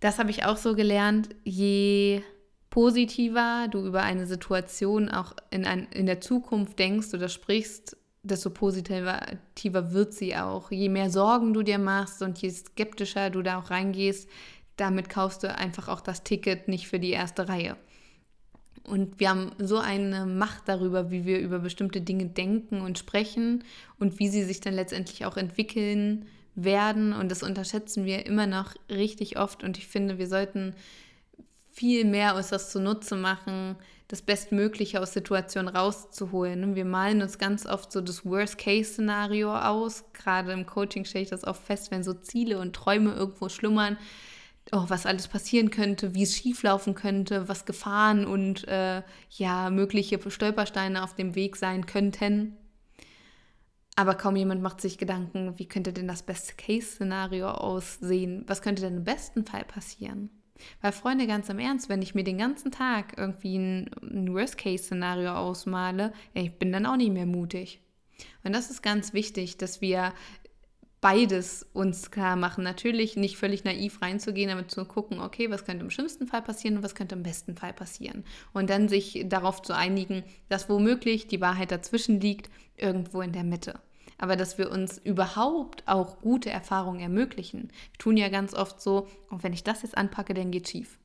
Das 0.00 0.18
habe 0.18 0.28
ich 0.28 0.44
auch 0.44 0.58
so 0.58 0.74
gelernt, 0.74 1.30
je 1.44 2.20
positiver 2.68 3.68
du 3.70 3.86
über 3.86 4.02
eine 4.02 4.26
Situation 4.26 5.08
auch 5.08 5.34
in, 5.50 5.64
ein, 5.64 5.88
in 5.90 6.04
der 6.04 6.20
Zukunft 6.20 6.78
denkst 6.78 7.14
oder 7.14 7.30
sprichst, 7.30 7.96
desto 8.22 8.50
positiver 8.50 9.22
wird 9.92 10.12
sie 10.12 10.36
auch. 10.36 10.70
Je 10.70 10.90
mehr 10.90 11.08
Sorgen 11.08 11.54
du 11.54 11.62
dir 11.62 11.78
machst 11.78 12.20
und 12.20 12.36
je 12.42 12.50
skeptischer 12.50 13.30
du 13.30 13.40
da 13.40 13.60
auch 13.60 13.70
reingehst, 13.70 14.28
damit 14.76 15.08
kaufst 15.08 15.42
du 15.42 15.54
einfach 15.54 15.88
auch 15.88 16.02
das 16.02 16.22
Ticket 16.22 16.68
nicht 16.68 16.86
für 16.86 17.00
die 17.00 17.12
erste 17.12 17.48
Reihe. 17.48 17.78
Und 18.90 19.20
wir 19.20 19.30
haben 19.30 19.52
so 19.58 19.78
eine 19.78 20.26
Macht 20.26 20.62
darüber, 20.66 21.10
wie 21.10 21.24
wir 21.24 21.38
über 21.38 21.60
bestimmte 21.60 22.00
Dinge 22.00 22.26
denken 22.26 22.80
und 22.80 22.98
sprechen 22.98 23.62
und 23.98 24.18
wie 24.18 24.28
sie 24.28 24.42
sich 24.42 24.60
dann 24.60 24.74
letztendlich 24.74 25.24
auch 25.24 25.36
entwickeln 25.36 26.26
werden. 26.56 27.12
Und 27.12 27.30
das 27.30 27.44
unterschätzen 27.44 28.04
wir 28.04 28.26
immer 28.26 28.46
noch 28.46 28.74
richtig 28.90 29.38
oft. 29.38 29.62
Und 29.62 29.78
ich 29.78 29.86
finde, 29.86 30.18
wir 30.18 30.26
sollten 30.26 30.74
viel 31.70 32.04
mehr 32.04 32.34
aus 32.34 32.48
das 32.48 32.70
zunutze 32.70 33.14
machen, 33.14 33.76
das 34.08 34.22
Bestmögliche 34.22 35.00
aus 35.00 35.12
Situationen 35.12 35.74
rauszuholen. 35.74 36.74
Wir 36.74 36.84
malen 36.84 37.22
uns 37.22 37.38
ganz 37.38 37.64
oft 37.64 37.92
so 37.92 38.00
das 38.00 38.26
Worst-Case-Szenario 38.26 39.56
aus. 39.56 40.02
Gerade 40.14 40.52
im 40.52 40.66
Coaching 40.66 41.04
stelle 41.04 41.22
ich 41.22 41.30
das 41.30 41.44
oft 41.44 41.62
fest, 41.62 41.92
wenn 41.92 42.02
so 42.02 42.12
Ziele 42.12 42.58
und 42.58 42.74
Träume 42.74 43.14
irgendwo 43.14 43.48
schlummern, 43.48 43.96
oh, 44.72 44.84
was 44.88 45.06
alles 45.06 45.28
passieren 45.28 45.70
könnte, 45.70 46.14
wie 46.14 46.22
es 46.22 46.36
schieflaufen 46.36 46.94
könnte, 46.94 47.48
was 47.48 47.66
Gefahren 47.66 48.26
und 48.26 48.66
äh, 48.68 49.02
ja, 49.30 49.70
mögliche 49.70 50.18
Stolpersteine 50.30 51.02
auf 51.02 51.14
dem 51.14 51.34
Weg 51.34 51.56
sein 51.56 51.86
könnten. 51.86 52.56
Aber 53.96 54.14
kaum 54.14 54.36
jemand 54.36 54.62
macht 54.62 54.80
sich 54.80 54.98
Gedanken, 54.98 55.58
wie 55.58 55.66
könnte 55.66 55.92
denn 55.92 56.08
das 56.08 56.22
Best-Case-Szenario 56.22 57.50
aussehen? 57.50 58.44
Was 58.46 58.62
könnte 58.62 58.82
denn 58.82 58.98
im 58.98 59.04
besten 59.04 59.44
Fall 59.44 59.64
passieren? 59.64 60.30
Weil, 60.80 60.92
Freunde, 60.92 61.26
ganz 61.26 61.48
im 61.48 61.58
Ernst, 61.58 61.88
wenn 61.88 62.02
ich 62.02 62.14
mir 62.14 62.24
den 62.24 62.38
ganzen 62.38 62.70
Tag 62.70 63.14
irgendwie 63.16 63.58
ein, 63.58 63.90
ein 64.02 64.32
Worst-Case-Szenario 64.32 65.32
ausmale, 65.32 66.12
ich 66.34 66.58
bin 66.58 66.72
dann 66.72 66.86
auch 66.86 66.96
nicht 66.96 67.12
mehr 67.12 67.26
mutig. 67.26 67.80
Und 68.44 68.54
das 68.54 68.70
ist 68.70 68.82
ganz 68.82 69.12
wichtig, 69.12 69.58
dass 69.58 69.80
wir 69.80 70.12
beides 71.00 71.66
uns 71.72 72.10
klar 72.10 72.36
machen. 72.36 72.62
Natürlich 72.64 73.16
nicht 73.16 73.36
völlig 73.36 73.64
naiv 73.64 74.02
reinzugehen, 74.02 74.50
aber 74.50 74.68
zu 74.68 74.84
gucken, 74.84 75.20
okay, 75.20 75.50
was 75.50 75.64
könnte 75.64 75.84
im 75.84 75.90
schlimmsten 75.90 76.26
Fall 76.26 76.42
passieren 76.42 76.76
und 76.76 76.82
was 76.82 76.94
könnte 76.94 77.14
im 77.14 77.22
besten 77.22 77.56
Fall 77.56 77.72
passieren. 77.72 78.24
Und 78.52 78.70
dann 78.70 78.88
sich 78.88 79.24
darauf 79.26 79.62
zu 79.62 79.74
einigen, 79.74 80.22
dass 80.48 80.68
womöglich 80.68 81.26
die 81.26 81.40
Wahrheit 81.40 81.70
dazwischen 81.70 82.20
liegt, 82.20 82.50
irgendwo 82.76 83.22
in 83.22 83.32
der 83.32 83.44
Mitte. 83.44 83.80
Aber 84.18 84.36
dass 84.36 84.58
wir 84.58 84.70
uns 84.70 84.98
überhaupt 84.98 85.82
auch 85.86 86.20
gute 86.20 86.50
Erfahrungen 86.50 87.00
ermöglichen. 87.00 87.70
Wir 87.92 87.98
tun 87.98 88.16
ja 88.18 88.28
ganz 88.28 88.52
oft 88.52 88.80
so, 88.80 89.08
und 89.30 89.42
wenn 89.42 89.54
ich 89.54 89.64
das 89.64 89.82
jetzt 89.82 89.96
anpacke, 89.96 90.34
dann 90.34 90.50
geht 90.50 90.68
schief. 90.68 90.98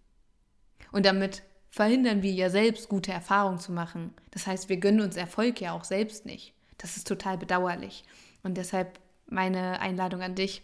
Und 0.91 1.05
damit 1.05 1.43
verhindern 1.69 2.21
wir 2.21 2.31
ja 2.31 2.49
selbst 2.49 2.89
gute 2.89 3.13
Erfahrungen 3.13 3.59
zu 3.59 3.71
machen. 3.71 4.13
Das 4.31 4.47
heißt, 4.47 4.67
wir 4.67 4.77
gönnen 4.77 5.01
uns 5.01 5.15
Erfolg 5.15 5.61
ja 5.61 5.71
auch 5.71 5.85
selbst 5.85 6.25
nicht. 6.25 6.53
Das 6.77 6.97
ist 6.97 7.07
total 7.07 7.37
bedauerlich. 7.37 8.03
Und 8.43 8.57
deshalb 8.57 8.99
meine 9.27 9.79
Einladung 9.79 10.21
an 10.21 10.35
dich, 10.35 10.61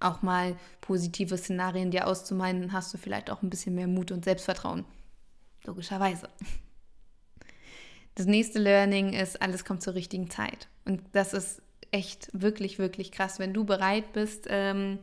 auch 0.00 0.22
mal 0.22 0.56
positive 0.80 1.36
Szenarien 1.38 1.90
dir 1.90 2.06
auszumalen, 2.06 2.72
hast 2.72 2.92
du 2.92 2.98
vielleicht 2.98 3.30
auch 3.30 3.42
ein 3.42 3.50
bisschen 3.50 3.74
mehr 3.74 3.86
Mut 3.86 4.10
und 4.12 4.24
Selbstvertrauen. 4.24 4.84
Logischerweise. 5.64 6.28
Das 8.14 8.26
nächste 8.26 8.58
Learning 8.58 9.12
ist, 9.12 9.42
alles 9.42 9.64
kommt 9.64 9.82
zur 9.82 9.94
richtigen 9.94 10.30
Zeit. 10.30 10.68
Und 10.84 11.02
das 11.12 11.34
ist 11.34 11.60
echt 11.90 12.28
wirklich, 12.32 12.78
wirklich 12.78 13.12
krass. 13.12 13.38
Wenn 13.38 13.52
du 13.52 13.64
bereit 13.64 14.12
bist, 14.12 14.46
ähm, 14.48 14.98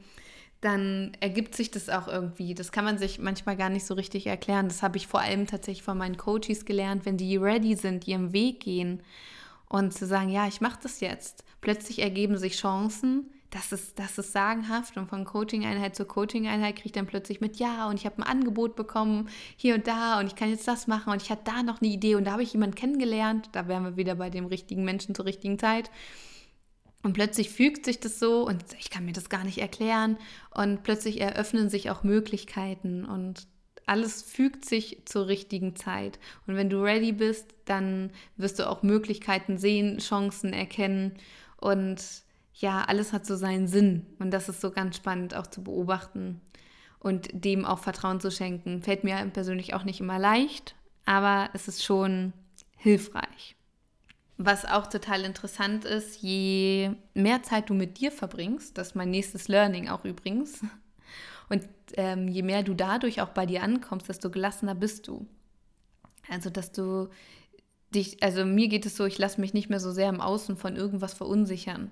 dann 0.61 1.11
ergibt 1.19 1.55
sich 1.55 1.71
das 1.71 1.89
auch 1.89 2.07
irgendwie. 2.07 2.55
Das 2.55 2.71
kann 2.71 2.85
man 2.85 2.97
sich 2.97 3.19
manchmal 3.19 3.57
gar 3.57 3.69
nicht 3.69 3.85
so 3.85 3.93
richtig 3.93 4.27
erklären. 4.27 4.67
Das 4.67 4.81
habe 4.81 4.97
ich 4.97 5.07
vor 5.07 5.19
allem 5.19 5.45
tatsächlich 5.45 5.83
von 5.83 5.97
meinen 5.97 6.17
Coaches 6.17 6.65
gelernt, 6.65 7.05
wenn 7.05 7.17
die 7.17 7.35
ready 7.35 7.75
sind, 7.75 8.07
ihren 8.07 8.31
Weg 8.31 8.61
gehen 8.61 9.01
und 9.73 9.91
zu 9.91 10.05
sagen, 10.05 10.29
ja, 10.29 10.47
ich 10.47 10.61
mache 10.61 10.77
das 10.83 10.99
jetzt. 10.99 11.43
Plötzlich 11.59 11.97
ergeben 11.97 12.37
sich 12.37 12.57
Chancen. 12.57 13.31
Das 13.49 13.71
ist, 13.71 13.97
das 13.97 14.19
ist 14.19 14.31
sagenhaft 14.31 14.97
und 14.97 15.09
von 15.09 15.25
Coaching-Einheit 15.25 15.95
zu 15.95 16.05
Coaching-Einheit 16.05 16.75
kriege 16.75 16.85
ich 16.87 16.91
dann 16.91 17.07
plötzlich 17.07 17.41
mit, 17.41 17.57
ja, 17.57 17.89
und 17.89 17.95
ich 17.95 18.05
habe 18.05 18.19
ein 18.19 18.23
Angebot 18.23 18.75
bekommen 18.75 19.29
hier 19.57 19.73
und 19.73 19.87
da 19.87 20.19
und 20.19 20.27
ich 20.27 20.35
kann 20.35 20.49
jetzt 20.49 20.67
das 20.67 20.85
machen 20.85 21.11
und 21.11 21.23
ich 21.23 21.31
hatte 21.31 21.41
da 21.45 21.63
noch 21.63 21.81
eine 21.81 21.89
Idee 21.89 22.13
und 22.13 22.25
da 22.25 22.33
habe 22.33 22.43
ich 22.43 22.53
jemanden 22.53 22.75
kennengelernt. 22.75 23.49
Da 23.53 23.67
wären 23.67 23.83
wir 23.83 23.97
wieder 23.97 24.13
bei 24.13 24.29
dem 24.29 24.45
richtigen 24.45 24.83
Menschen 24.83 25.15
zur 25.15 25.25
richtigen 25.25 25.57
Zeit. 25.57 25.89
Und 27.01 27.13
plötzlich 27.13 27.49
fügt 27.49 27.85
sich 27.85 27.99
das 27.99 28.19
so 28.19 28.45
und 28.45 28.63
ich 28.79 28.91
kann 28.91 29.05
mir 29.05 29.13
das 29.13 29.27
gar 29.27 29.43
nicht 29.43 29.57
erklären. 29.57 30.17
Und 30.51 30.83
plötzlich 30.83 31.19
eröffnen 31.19 31.71
sich 31.71 31.89
auch 31.89 32.03
Möglichkeiten 32.03 33.05
und 33.05 33.47
alles 33.85 34.21
fügt 34.21 34.65
sich 34.65 35.01
zur 35.05 35.27
richtigen 35.27 35.75
Zeit. 35.75 36.19
Und 36.47 36.55
wenn 36.55 36.69
du 36.69 36.81
ready 36.81 37.11
bist, 37.11 37.53
dann 37.65 38.11
wirst 38.37 38.59
du 38.59 38.69
auch 38.69 38.83
Möglichkeiten 38.83 39.57
sehen, 39.57 39.97
Chancen 39.99 40.53
erkennen. 40.53 41.13
Und 41.57 42.03
ja, 42.55 42.83
alles 42.83 43.13
hat 43.13 43.25
so 43.25 43.35
seinen 43.35 43.67
Sinn. 43.67 44.05
Und 44.19 44.31
das 44.31 44.49
ist 44.49 44.61
so 44.61 44.71
ganz 44.71 44.97
spannend 44.97 45.35
auch 45.35 45.47
zu 45.47 45.63
beobachten 45.63 46.41
und 46.99 47.29
dem 47.33 47.65
auch 47.65 47.79
Vertrauen 47.79 48.19
zu 48.19 48.31
schenken. 48.31 48.81
Fällt 48.81 49.03
mir 49.03 49.15
persönlich 49.31 49.73
auch 49.73 49.83
nicht 49.83 49.99
immer 49.99 50.17
leicht, 50.17 50.75
aber 51.05 51.49
es 51.53 51.67
ist 51.67 51.83
schon 51.83 52.33
hilfreich. 52.77 53.55
Was 54.37 54.65
auch 54.65 54.87
total 54.87 55.21
interessant 55.23 55.85
ist, 55.85 56.21
je 56.21 56.91
mehr 57.13 57.43
Zeit 57.43 57.69
du 57.69 57.73
mit 57.73 57.99
dir 57.99 58.11
verbringst, 58.11 58.77
das 58.77 58.89
ist 58.89 58.95
mein 58.95 59.11
nächstes 59.11 59.47
Learning 59.47 59.89
auch 59.89 60.05
übrigens, 60.05 60.61
und 61.49 61.67
ähm, 61.95 62.27
je 62.27 62.41
mehr 62.41 62.63
du 62.63 62.73
dadurch 62.73 63.21
auch 63.21 63.29
bei 63.29 63.45
dir 63.45 63.63
ankommst, 63.63 64.09
desto 64.09 64.29
gelassener 64.29 64.75
bist 64.75 65.07
du. 65.07 65.25
Also, 66.29 66.49
dass 66.49 66.71
du 66.71 67.09
dich, 67.93 68.23
also 68.23 68.45
mir 68.45 68.69
geht 68.69 68.85
es 68.85 68.95
so, 68.95 69.05
ich 69.05 69.17
lasse 69.17 69.39
mich 69.41 69.53
nicht 69.53 69.69
mehr 69.69 69.79
so 69.79 69.91
sehr 69.91 70.09
im 70.09 70.21
Außen 70.21 70.57
von 70.57 70.75
irgendwas 70.75 71.13
verunsichern, 71.13 71.91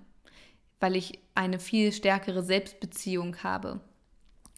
weil 0.79 0.96
ich 0.96 1.20
eine 1.36 1.60
viel 1.60 1.91
stärkere 1.91 2.43
Selbstbeziehung 2.43 3.38
habe. 3.43 3.81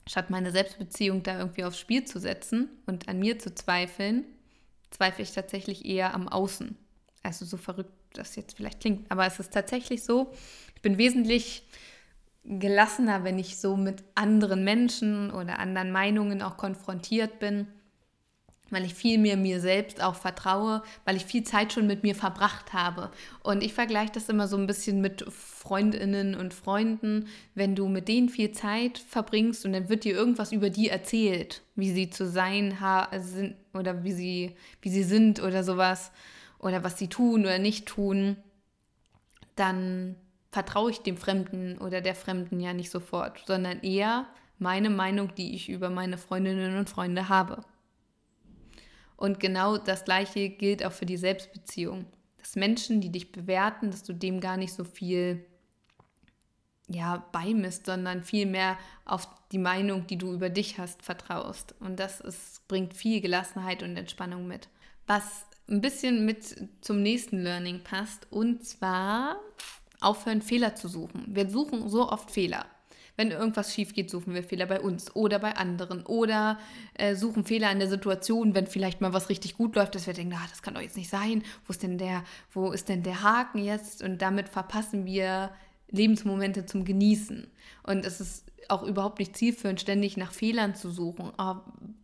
statt 0.07 0.29
meine 0.29 0.51
Selbstbeziehung 0.51 1.23
da 1.23 1.39
irgendwie 1.39 1.63
aufs 1.63 1.79
Spiel 1.79 2.03
zu 2.05 2.19
setzen 2.19 2.69
und 2.85 3.07
an 3.07 3.19
mir 3.19 3.39
zu 3.39 3.53
zweifeln, 3.55 4.25
zweifle 4.91 5.23
ich 5.23 5.31
tatsächlich 5.31 5.85
eher 5.85 6.13
am 6.13 6.27
Außen. 6.27 6.77
Also 7.23 7.45
so 7.45 7.57
verrückt 7.57 7.93
das 8.13 8.35
jetzt 8.35 8.57
vielleicht 8.57 8.81
klingt, 8.81 9.09
aber 9.09 9.25
es 9.25 9.39
ist 9.39 9.53
tatsächlich 9.53 10.03
so, 10.03 10.31
ich 10.75 10.81
bin 10.81 10.97
wesentlich 10.97 11.63
gelassener, 12.45 13.23
wenn 13.23 13.39
ich 13.39 13.57
so 13.57 13.77
mit 13.77 14.03
anderen 14.15 14.63
Menschen 14.63 15.31
oder 15.31 15.59
anderen 15.59 15.91
Meinungen 15.91 16.41
auch 16.41 16.57
konfrontiert 16.57 17.39
bin, 17.39 17.67
weil 18.69 18.85
ich 18.85 18.95
viel 18.95 19.17
mehr 19.17 19.37
mir 19.37 19.61
selbst 19.61 20.01
auch 20.01 20.15
vertraue, 20.15 20.81
weil 21.05 21.15
ich 21.15 21.25
viel 21.25 21.43
Zeit 21.43 21.71
schon 21.71 21.87
mit 21.87 22.03
mir 22.03 22.15
verbracht 22.15 22.73
habe. 22.73 23.11
Und 23.43 23.63
ich 23.63 23.73
vergleiche 23.73 24.13
das 24.13 24.29
immer 24.29 24.47
so 24.47 24.57
ein 24.57 24.67
bisschen 24.67 24.99
mit 24.99 25.23
Freundinnen 25.31 26.35
und 26.35 26.53
Freunden, 26.53 27.27
wenn 27.55 27.75
du 27.75 27.87
mit 27.87 28.07
denen 28.07 28.29
viel 28.29 28.51
Zeit 28.51 28.97
verbringst 28.97 29.65
und 29.65 29.73
dann 29.73 29.89
wird 29.89 30.03
dir 30.03 30.15
irgendwas 30.15 30.51
über 30.51 30.69
die 30.69 30.89
erzählt, 30.89 31.61
wie 31.75 31.91
sie 31.91 32.09
zu 32.09 32.27
sein 32.27 32.77
sind 33.19 33.55
oder 33.73 34.03
wie 34.03 34.11
sie, 34.11 34.55
wie 34.81 34.89
sie 34.89 35.03
sind 35.03 35.41
oder 35.41 35.63
sowas 35.63 36.11
oder 36.59 36.83
was 36.83 36.97
sie 36.97 37.07
tun 37.07 37.41
oder 37.41 37.59
nicht 37.59 37.85
tun, 37.85 38.37
dann 39.55 40.15
vertraue 40.53 40.91
ich 40.91 41.01
dem 41.01 41.17
Fremden 41.17 41.79
oder 41.79 41.99
der 41.99 42.13
Fremden 42.13 42.59
ja 42.59 42.73
nicht 42.73 42.91
sofort, 42.91 43.43
sondern 43.47 43.81
eher 43.81 44.27
meine 44.59 44.91
Meinung, 44.91 45.33
die 45.35 45.55
ich 45.55 45.67
über 45.67 45.89
meine 45.89 46.19
Freundinnen 46.19 46.77
und 46.77 46.89
Freunde 46.89 47.27
habe. 47.27 47.61
Und 49.17 49.39
genau 49.39 49.77
das 49.77 50.05
Gleiche 50.05 50.49
gilt 50.49 50.85
auch 50.85 50.91
für 50.91 51.07
die 51.07 51.17
Selbstbeziehung. 51.17 52.05
Dass 52.37 52.55
Menschen, 52.55 53.01
die 53.01 53.11
dich 53.11 53.31
bewerten, 53.31 53.89
dass 53.89 54.03
du 54.03 54.13
dem 54.13 54.39
gar 54.39 54.57
nicht 54.57 54.73
so 54.73 54.83
viel 54.83 55.43
ja, 56.87 57.25
beimisst, 57.31 57.87
sondern 57.87 58.23
vielmehr 58.23 58.77
auf 59.05 59.27
die 59.51 59.57
Meinung, 59.57 60.05
die 60.05 60.17
du 60.17 60.33
über 60.33 60.49
dich 60.49 60.77
hast, 60.77 61.01
vertraust. 61.01 61.73
Und 61.79 61.99
das 61.99 62.19
ist, 62.19 62.67
bringt 62.67 62.93
viel 62.93 63.21
Gelassenheit 63.21 63.81
und 63.81 63.97
Entspannung 63.97 64.47
mit. 64.47 64.67
Was 65.07 65.47
ein 65.67 65.81
bisschen 65.81 66.25
mit 66.25 66.69
zum 66.81 67.01
nächsten 67.01 67.41
Learning 67.41 67.83
passt, 67.83 68.27
und 68.31 68.65
zwar 68.65 69.37
aufhören, 70.03 70.41
Fehler 70.41 70.75
zu 70.75 70.87
suchen. 70.87 71.23
Wir 71.27 71.49
suchen 71.49 71.89
so 71.89 72.09
oft 72.09 72.31
Fehler. 72.31 72.65
Wenn 73.15 73.29
irgendwas 73.29 73.73
schief 73.73 73.93
geht, 73.93 74.09
suchen 74.09 74.33
wir 74.33 74.43
Fehler 74.43 74.65
bei 74.65 74.81
uns 74.81 75.15
oder 75.15 75.37
bei 75.37 75.55
anderen 75.55 76.03
oder 76.05 76.57
äh, 76.95 77.13
suchen 77.15 77.45
Fehler 77.45 77.71
in 77.71 77.77
der 77.77 77.87
Situation, 77.87 78.55
wenn 78.55 78.65
vielleicht 78.65 79.01
mal 79.01 79.13
was 79.13 79.29
richtig 79.29 79.55
gut 79.55 79.75
läuft, 79.75 79.93
dass 79.93 80.07
wir 80.07 80.15
denken, 80.15 80.33
ah, 80.35 80.47
das 80.49 80.63
kann 80.63 80.73
doch 80.73 80.81
jetzt 80.81 80.97
nicht 80.97 81.11
sein. 81.11 81.43
Wo 81.67 81.71
ist 81.71 81.83
denn 81.83 81.99
der, 81.99 82.23
wo 82.51 82.71
ist 82.71 82.89
denn 82.89 83.03
der 83.03 83.21
Haken 83.21 83.59
jetzt? 83.59 84.01
Und 84.01 84.21
damit 84.23 84.49
verpassen 84.49 85.05
wir 85.05 85.51
Lebensmomente 85.91 86.65
zum 86.65 86.85
Genießen. 86.85 87.45
Und 87.83 88.05
es 88.05 88.19
ist 88.19 88.45
auch 88.69 88.81
überhaupt 88.81 89.19
nicht 89.19 89.37
zielführend, 89.37 89.79
ständig 89.79 90.17
nach 90.17 90.31
Fehlern 90.31 90.73
zu 90.73 90.89
suchen. 90.89 91.31
Oh, 91.37 91.55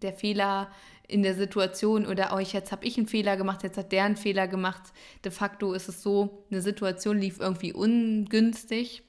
der 0.03 0.13
Fehler 0.13 0.69
in 1.09 1.23
der 1.23 1.35
Situation 1.35 2.05
oder 2.05 2.33
euch, 2.33 2.49
oh, 2.53 2.57
jetzt 2.57 2.71
habe 2.71 2.85
ich 2.85 2.97
einen 2.97 3.07
Fehler 3.07 3.35
gemacht, 3.35 3.63
jetzt 3.63 3.77
hat 3.77 3.91
der 3.91 4.05
einen 4.05 4.15
Fehler 4.15 4.47
gemacht. 4.47 4.81
De 5.25 5.31
facto 5.31 5.73
ist 5.73 5.89
es 5.89 6.01
so, 6.01 6.45
eine 6.49 6.61
Situation 6.61 7.17
lief 7.17 7.39
irgendwie 7.39 7.73
ungünstig 7.73 9.03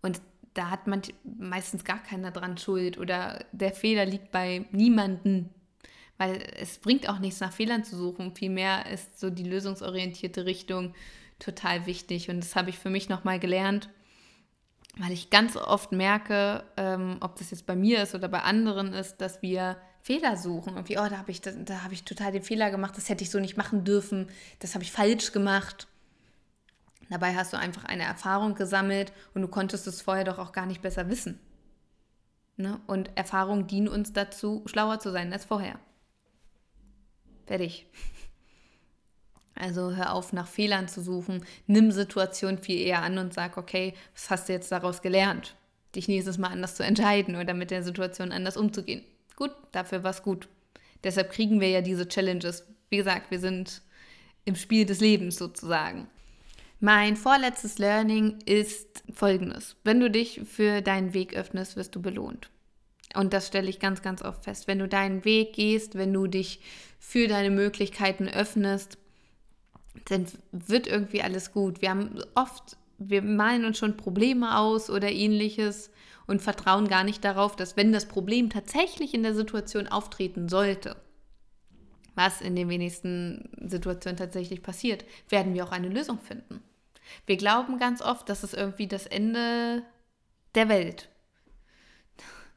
und 0.00 0.20
da 0.54 0.70
hat 0.70 0.86
man 0.86 1.02
meistens 1.24 1.84
gar 1.84 2.02
keiner 2.02 2.30
dran 2.30 2.56
Schuld 2.56 2.98
oder 2.98 3.44
der 3.52 3.72
Fehler 3.72 4.06
liegt 4.06 4.30
bei 4.30 4.64
niemanden, 4.70 5.50
weil 6.16 6.42
es 6.58 6.78
bringt 6.78 7.08
auch 7.08 7.18
nichts 7.18 7.40
nach 7.40 7.52
Fehlern 7.52 7.84
zu 7.84 7.96
suchen. 7.96 8.34
Vielmehr 8.34 8.90
ist 8.90 9.20
so 9.20 9.28
die 9.28 9.42
lösungsorientierte 9.42 10.46
Richtung 10.46 10.94
total 11.38 11.84
wichtig 11.84 12.30
und 12.30 12.40
das 12.40 12.56
habe 12.56 12.70
ich 12.70 12.78
für 12.78 12.90
mich 12.90 13.10
nochmal 13.10 13.38
gelernt 13.38 13.90
weil 14.96 15.12
ich 15.12 15.30
ganz 15.30 15.56
oft 15.56 15.92
merke, 15.92 16.64
ähm, 16.76 17.18
ob 17.20 17.36
das 17.36 17.50
jetzt 17.50 17.66
bei 17.66 17.76
mir 17.76 18.02
ist 18.02 18.14
oder 18.14 18.28
bei 18.28 18.40
anderen 18.40 18.92
ist, 18.94 19.18
dass 19.18 19.42
wir 19.42 19.76
Fehler 20.06 20.36
suchen. 20.36 20.74
Irgendwie, 20.74 20.98
oh, 20.98 21.08
da 21.08 21.18
habe 21.18 21.32
ich, 21.32 21.40
da, 21.40 21.50
da 21.50 21.82
habe 21.82 21.92
ich 21.92 22.04
total 22.04 22.30
den 22.30 22.44
Fehler 22.44 22.70
gemacht, 22.70 22.96
das 22.96 23.08
hätte 23.08 23.24
ich 23.24 23.30
so 23.30 23.40
nicht 23.40 23.56
machen 23.56 23.82
dürfen, 23.82 24.30
das 24.60 24.74
habe 24.74 24.84
ich 24.84 24.92
falsch 24.92 25.32
gemacht. 25.32 25.88
Dabei 27.10 27.34
hast 27.34 27.52
du 27.52 27.58
einfach 27.58 27.84
eine 27.84 28.04
Erfahrung 28.04 28.54
gesammelt 28.54 29.12
und 29.34 29.42
du 29.42 29.48
konntest 29.48 29.88
es 29.88 30.02
vorher 30.02 30.22
doch 30.22 30.38
auch 30.38 30.52
gar 30.52 30.66
nicht 30.66 30.80
besser 30.80 31.08
wissen. 31.08 31.40
Ne? 32.56 32.80
Und 32.86 33.10
Erfahrungen 33.16 33.66
dienen 33.66 33.88
uns 33.88 34.12
dazu, 34.12 34.62
schlauer 34.66 35.00
zu 35.00 35.10
sein 35.10 35.32
als 35.32 35.44
vorher. 35.44 35.80
Fertig. 37.46 37.86
Also 39.56 39.96
hör 39.96 40.12
auf, 40.12 40.32
nach 40.32 40.46
Fehlern 40.46 40.86
zu 40.86 41.02
suchen. 41.02 41.44
Nimm 41.66 41.90
Situationen 41.90 42.58
viel 42.58 42.78
eher 42.78 43.02
an 43.02 43.18
und 43.18 43.34
sag, 43.34 43.56
okay, 43.56 43.94
was 44.14 44.30
hast 44.30 44.48
du 44.48 44.52
jetzt 44.52 44.70
daraus 44.70 45.02
gelernt? 45.02 45.56
Dich 45.96 46.06
nächstes 46.06 46.38
Mal 46.38 46.50
anders 46.50 46.76
zu 46.76 46.84
entscheiden 46.84 47.34
oder 47.34 47.54
mit 47.54 47.72
der 47.72 47.82
Situation 47.82 48.30
anders 48.30 48.56
umzugehen. 48.56 49.02
Gut, 49.36 49.52
dafür 49.72 50.02
war 50.02 50.10
es 50.10 50.22
gut. 50.22 50.48
Deshalb 51.04 51.30
kriegen 51.30 51.60
wir 51.60 51.68
ja 51.68 51.82
diese 51.82 52.08
Challenges. 52.08 52.64
Wie 52.88 52.96
gesagt, 52.96 53.30
wir 53.30 53.38
sind 53.38 53.82
im 54.44 54.56
Spiel 54.56 54.86
des 54.86 55.00
Lebens 55.00 55.36
sozusagen. 55.36 56.08
Mein 56.80 57.16
vorletztes 57.16 57.78
Learning 57.78 58.38
ist 58.44 59.02
folgendes. 59.12 59.76
Wenn 59.84 60.00
du 60.00 60.10
dich 60.10 60.42
für 60.44 60.82
deinen 60.82 61.14
Weg 61.14 61.34
öffnest, 61.34 61.76
wirst 61.76 61.94
du 61.94 62.02
belohnt. 62.02 62.50
Und 63.14 63.32
das 63.32 63.46
stelle 63.46 63.70
ich 63.70 63.80
ganz, 63.80 64.02
ganz 64.02 64.22
oft 64.22 64.44
fest. 64.44 64.66
Wenn 64.66 64.78
du 64.78 64.88
deinen 64.88 65.24
Weg 65.24 65.54
gehst, 65.54 65.94
wenn 65.94 66.12
du 66.12 66.26
dich 66.26 66.60
für 66.98 67.28
deine 67.28 67.50
Möglichkeiten 67.50 68.28
öffnest, 68.28 68.98
dann 70.06 70.26
wird 70.52 70.86
irgendwie 70.86 71.22
alles 71.22 71.52
gut. 71.52 71.80
Wir 71.80 71.90
haben 71.90 72.22
oft, 72.34 72.76
wir 72.98 73.22
malen 73.22 73.64
uns 73.64 73.78
schon 73.78 73.96
Probleme 73.96 74.58
aus 74.58 74.90
oder 74.90 75.10
ähnliches 75.10 75.90
und 76.26 76.42
vertrauen 76.42 76.88
gar 76.88 77.04
nicht 77.04 77.24
darauf, 77.24 77.56
dass 77.56 77.76
wenn 77.76 77.92
das 77.92 78.06
Problem 78.06 78.50
tatsächlich 78.50 79.14
in 79.14 79.22
der 79.22 79.34
Situation 79.34 79.86
auftreten 79.86 80.48
sollte, 80.48 80.96
was 82.14 82.40
in 82.40 82.56
den 82.56 82.68
wenigsten 82.68 83.50
Situationen 83.60 84.16
tatsächlich 84.16 84.62
passiert, 84.62 85.04
werden 85.28 85.54
wir 85.54 85.64
auch 85.64 85.72
eine 85.72 85.88
Lösung 85.88 86.18
finden. 86.18 86.62
Wir 87.26 87.36
glauben 87.36 87.78
ganz 87.78 88.02
oft, 88.02 88.28
dass 88.28 88.42
es 88.42 88.54
irgendwie 88.54 88.88
das 88.88 89.06
Ende 89.06 89.82
der 90.54 90.68
Welt. 90.68 91.08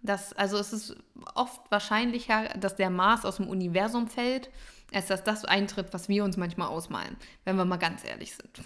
Das, 0.02 0.34
also 0.34 0.58
es 0.58 0.71
ist 0.71 0.95
oft 1.36 1.69
wahrscheinlicher, 1.69 2.45
dass 2.58 2.78
der 2.78 2.89
Mars 2.89 3.25
aus 3.25 3.36
dem 3.36 3.49
Universum 3.49 4.08
fällt, 4.08 4.49
als 4.93 5.08
dass 5.08 5.23
das 5.23 5.45
eintritt, 5.45 5.93
was 5.93 6.08
wir 6.08 6.23
uns 6.23 6.38
manchmal 6.38 6.69
ausmalen, 6.69 7.17
wenn 7.43 7.58
wir 7.58 7.65
mal 7.65 7.78
ganz 7.78 8.04
ehrlich 8.06 8.34
sind. 8.34 8.62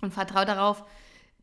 Und 0.00 0.12
vertraue 0.14 0.46
darauf, 0.46 0.84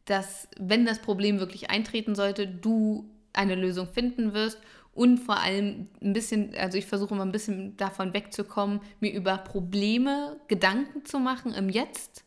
dass, 0.06 0.48
wenn 0.58 0.86
das 0.86 1.00
Problem 1.00 1.40
wirklich 1.40 1.70
eintreten 1.70 2.16
sollte, 2.16 2.48
du 2.48 3.10
eine 3.34 3.56
Lösung 3.56 3.88
finden 3.88 4.34
wirst 4.34 4.60
und 4.94 5.20
vor 5.20 5.38
allem 5.38 5.90
ein 6.02 6.14
bisschen, 6.14 6.56
also 6.56 6.78
ich 6.78 6.88
versuche 6.88 7.14
immer 7.14 7.26
ein 7.26 7.32
bisschen 7.32 7.78
davon 7.78 8.14
wegzukommen, 8.14 8.82
mir 9.00 9.14
über 9.14 9.38
Probleme 9.38 10.40
Gedanken 10.48 11.06
zu 11.06 11.20
machen 11.20 11.54
im 11.54 11.70
Jetzt, 11.70 12.24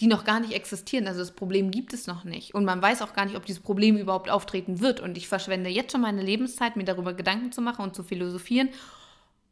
die 0.00 0.06
noch 0.06 0.24
gar 0.24 0.40
nicht 0.40 0.52
existieren. 0.52 1.06
Also 1.06 1.20
das 1.20 1.32
Problem 1.32 1.70
gibt 1.70 1.94
es 1.94 2.06
noch 2.06 2.24
nicht. 2.24 2.54
Und 2.54 2.64
man 2.64 2.82
weiß 2.82 3.00
auch 3.00 3.14
gar 3.14 3.24
nicht, 3.24 3.36
ob 3.36 3.46
dieses 3.46 3.62
Problem 3.62 3.96
überhaupt 3.96 4.28
auftreten 4.28 4.80
wird. 4.80 5.00
Und 5.00 5.16
ich 5.16 5.28
verschwende 5.28 5.70
jetzt 5.70 5.92
schon 5.92 6.02
meine 6.02 6.20
Lebenszeit, 6.20 6.76
mir 6.76 6.84
darüber 6.84 7.14
Gedanken 7.14 7.52
zu 7.52 7.62
machen 7.62 7.82
und 7.82 7.94
zu 7.94 8.02
philosophieren, 8.02 8.68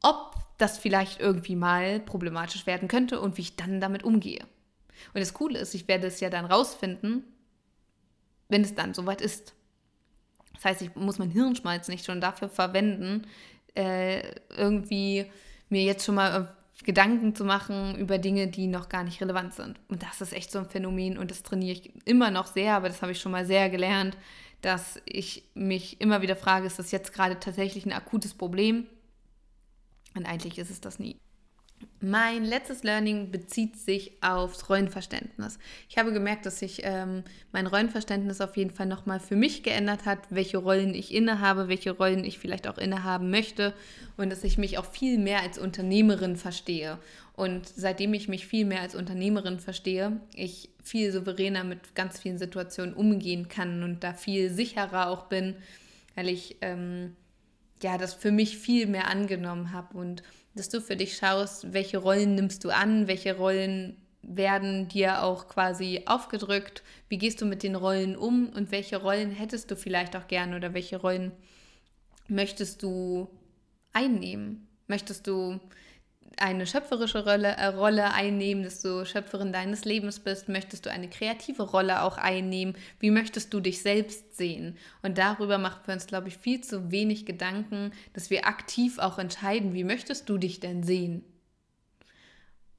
ob 0.03 0.35
das 0.59 0.79
vielleicht 0.79 1.21
irgendwie 1.21 1.57
mal 1.57 2.01
problematisch 2.01 2.67
werden 2.67 2.89
könnte 2.89 3.21
und 3.21 3.39
wie 3.39 3.43
ich 3.43 3.57
dann 3.57 3.81
damit 3.81 4.03
umgehe. 4.03 4.45
Und 5.15 5.21
das 5.21 5.35
Coole 5.35 5.59
ist, 5.59 5.75
ich 5.75 5.89
werde 5.89 6.07
es 6.07 6.21
ja 6.21 6.31
dann 6.31 6.45
rausfinden, 6.45 7.25
wenn 8.49 8.63
es 8.63 8.75
dann 8.75 8.95
soweit 8.95 9.21
ist. 9.21 9.55
Das 10.55 10.65
heißt, 10.65 10.83
ich 10.83 10.95
muss 10.95 11.19
mein 11.19 11.31
Hirnschmalz 11.31 11.89
nicht 11.89 12.05
schon 12.05 12.21
dafür 12.21 12.49
verwenden, 12.49 13.27
äh, 13.75 14.23
irgendwie 14.51 15.27
mir 15.69 15.83
jetzt 15.83 16.05
schon 16.05 16.15
mal 16.15 16.43
äh, 16.43 16.85
Gedanken 16.85 17.35
zu 17.35 17.45
machen 17.45 17.97
über 17.97 18.19
Dinge, 18.19 18.49
die 18.49 18.67
noch 18.67 18.89
gar 18.89 19.05
nicht 19.05 19.21
relevant 19.21 19.55
sind. 19.55 19.81
Und 19.89 20.03
das 20.03 20.21
ist 20.21 20.33
echt 20.33 20.51
so 20.51 20.59
ein 20.59 20.69
Phänomen 20.69 21.19
und 21.19 21.31
das 21.31 21.43
trainiere 21.43 21.79
ich 21.79 21.93
immer 22.07 22.31
noch 22.31 22.47
sehr, 22.47 22.75
aber 22.75 22.89
das 22.89 23.03
habe 23.03 23.13
ich 23.13 23.21
schon 23.21 23.33
mal 23.33 23.47
sehr 23.47 23.71
gelernt, 23.71 24.17
dass 24.61 25.01
ich 25.05 25.45
mich 25.55 26.01
immer 26.01 26.23
wieder 26.23 26.37
frage, 26.37 26.67
ist 26.67 26.79
das 26.79 26.93
jetzt 26.93 27.13
gerade 27.13 27.39
tatsächlich 27.39 27.87
ein 27.87 27.93
akutes 27.93 28.35
Problem? 28.35 28.87
Und 30.15 30.27
eigentlich 30.27 30.59
ist 30.59 30.71
es 30.71 30.81
das 30.81 30.99
nie. 30.99 31.17
Mein 32.01 32.45
letztes 32.45 32.83
Learning 32.83 33.31
bezieht 33.31 33.77
sich 33.77 34.13
aufs 34.23 34.69
Rollenverständnis. 34.69 35.59
Ich 35.89 35.99
habe 35.99 36.13
gemerkt, 36.13 36.47
dass 36.47 36.59
sich 36.59 36.83
ähm, 36.85 37.23
mein 37.53 37.67
Rollenverständnis 37.67 38.41
auf 38.41 38.57
jeden 38.57 38.71
Fall 38.71 38.87
nochmal 38.87 39.21
für 39.21 39.37
mich 39.37 39.63
geändert 39.63 40.05
hat, 40.05 40.19
welche 40.31 40.59
Rollen 40.59 40.95
ich 40.95 41.15
innehabe, 41.15 41.69
welche 41.69 41.93
Rollen 41.93 42.25
ich 42.25 42.39
vielleicht 42.39 42.67
auch 42.67 42.79
innehaben 42.79 43.31
möchte 43.31 43.75
und 44.17 44.31
dass 44.31 44.45
ich 44.45 44.59
mich 44.59 44.79
auch 44.79 44.87
viel 44.87 45.19
mehr 45.19 45.43
als 45.43 45.59
Unternehmerin 45.59 46.37
verstehe. 46.37 46.99
Und 47.35 47.69
seitdem 47.69 48.15
ich 48.15 48.29
mich 48.29 48.47
viel 48.47 48.65
mehr 48.65 48.81
als 48.81 48.95
Unternehmerin 48.95 49.59
verstehe, 49.59 50.21
ich 50.35 50.71
viel 50.83 51.13
souveräner 51.13 51.65
mit 51.65 51.95
ganz 51.95 52.19
vielen 52.19 52.39
Situationen 52.39 52.95
umgehen 52.95 53.49
kann 53.49 53.83
und 53.83 54.05
da 54.05 54.13
viel 54.13 54.51
sicherer 54.51 55.09
auch 55.09 55.25
bin, 55.25 55.57
weil 56.15 56.29
ich 56.29 56.57
ähm, 56.61 57.17
ja, 57.83 57.99
das 57.99 58.15
für 58.15 58.31
mich 58.31 58.59
viel 58.59 58.87
mehr 58.87 59.09
angenommen 59.09 59.73
habe 59.73 59.97
und 59.97 60.23
dass 60.55 60.69
du 60.69 60.81
für 60.81 60.97
dich 60.97 61.17
schaust, 61.17 61.73
welche 61.73 61.99
Rollen 61.99 62.35
nimmst 62.35 62.65
du 62.65 62.71
an, 62.71 63.07
welche 63.07 63.37
Rollen 63.37 63.97
werden 64.23 64.89
dir 64.89 65.23
auch 65.23 65.49
quasi 65.49 66.03
aufgedrückt. 66.07 66.83
Wie 67.09 67.19
gehst 67.19 67.41
du 67.41 67.47
mit 67.47 67.63
den 67.63 67.75
Rollen 67.75 68.17
um 68.17 68.49
und 68.51 68.71
welche 68.71 68.99
Rollen 68.99 69.31
hättest 69.31 69.71
du 69.71 69.77
vielleicht 69.77 70.15
auch 70.17 70.29
gerne 70.29 70.57
oder 70.57 70.75
welche 70.75 70.97
Rollen 70.97 71.33
möchtest 72.29 72.83
du 72.83 73.29
einnehmen? 73.93 74.69
Möchtest 74.87 75.27
du 75.27 75.59
eine 76.43 76.67
schöpferische 76.67 77.25
Rolle, 77.25 77.57
äh, 77.57 77.67
Rolle 77.67 78.13
einnehmen, 78.13 78.65
dass 78.65 78.83
du 78.83 79.07
Schöpferin 79.07 79.53
deines 79.53 79.85
Lebens 79.85 80.19
bist? 80.19 80.49
Möchtest 80.49 80.85
du 80.85 80.91
eine 80.91 81.09
kreative 81.09 81.63
Rolle 81.63 82.03
auch 82.03 82.19
einnehmen? 82.19 82.75
Wie 82.99 83.13
möchtest 83.13 83.55
du 83.55 83.61
dich 83.61 83.81
selbst 83.81 84.37
sehen? 84.37 84.77
Und 85.03 85.19
darüber 85.19 85.59
machen 85.59 85.83
wir 85.87 85.95
uns, 85.95 86.09
glaube 86.09 86.29
ich, 86.29 86.37
viel 86.37 86.61
zu 86.61 86.91
wenig 86.91 87.27
Gedanken, 87.27 87.93
dass 88.13 88.29
wir 88.29 88.47
aktiv 88.47 88.99
auch 88.99 89.19
entscheiden, 89.19 89.73
wie 89.73 89.85
möchtest 89.85 90.29
du 90.29 90.37
dich 90.37 90.59
denn 90.59 90.83
sehen? 90.83 91.25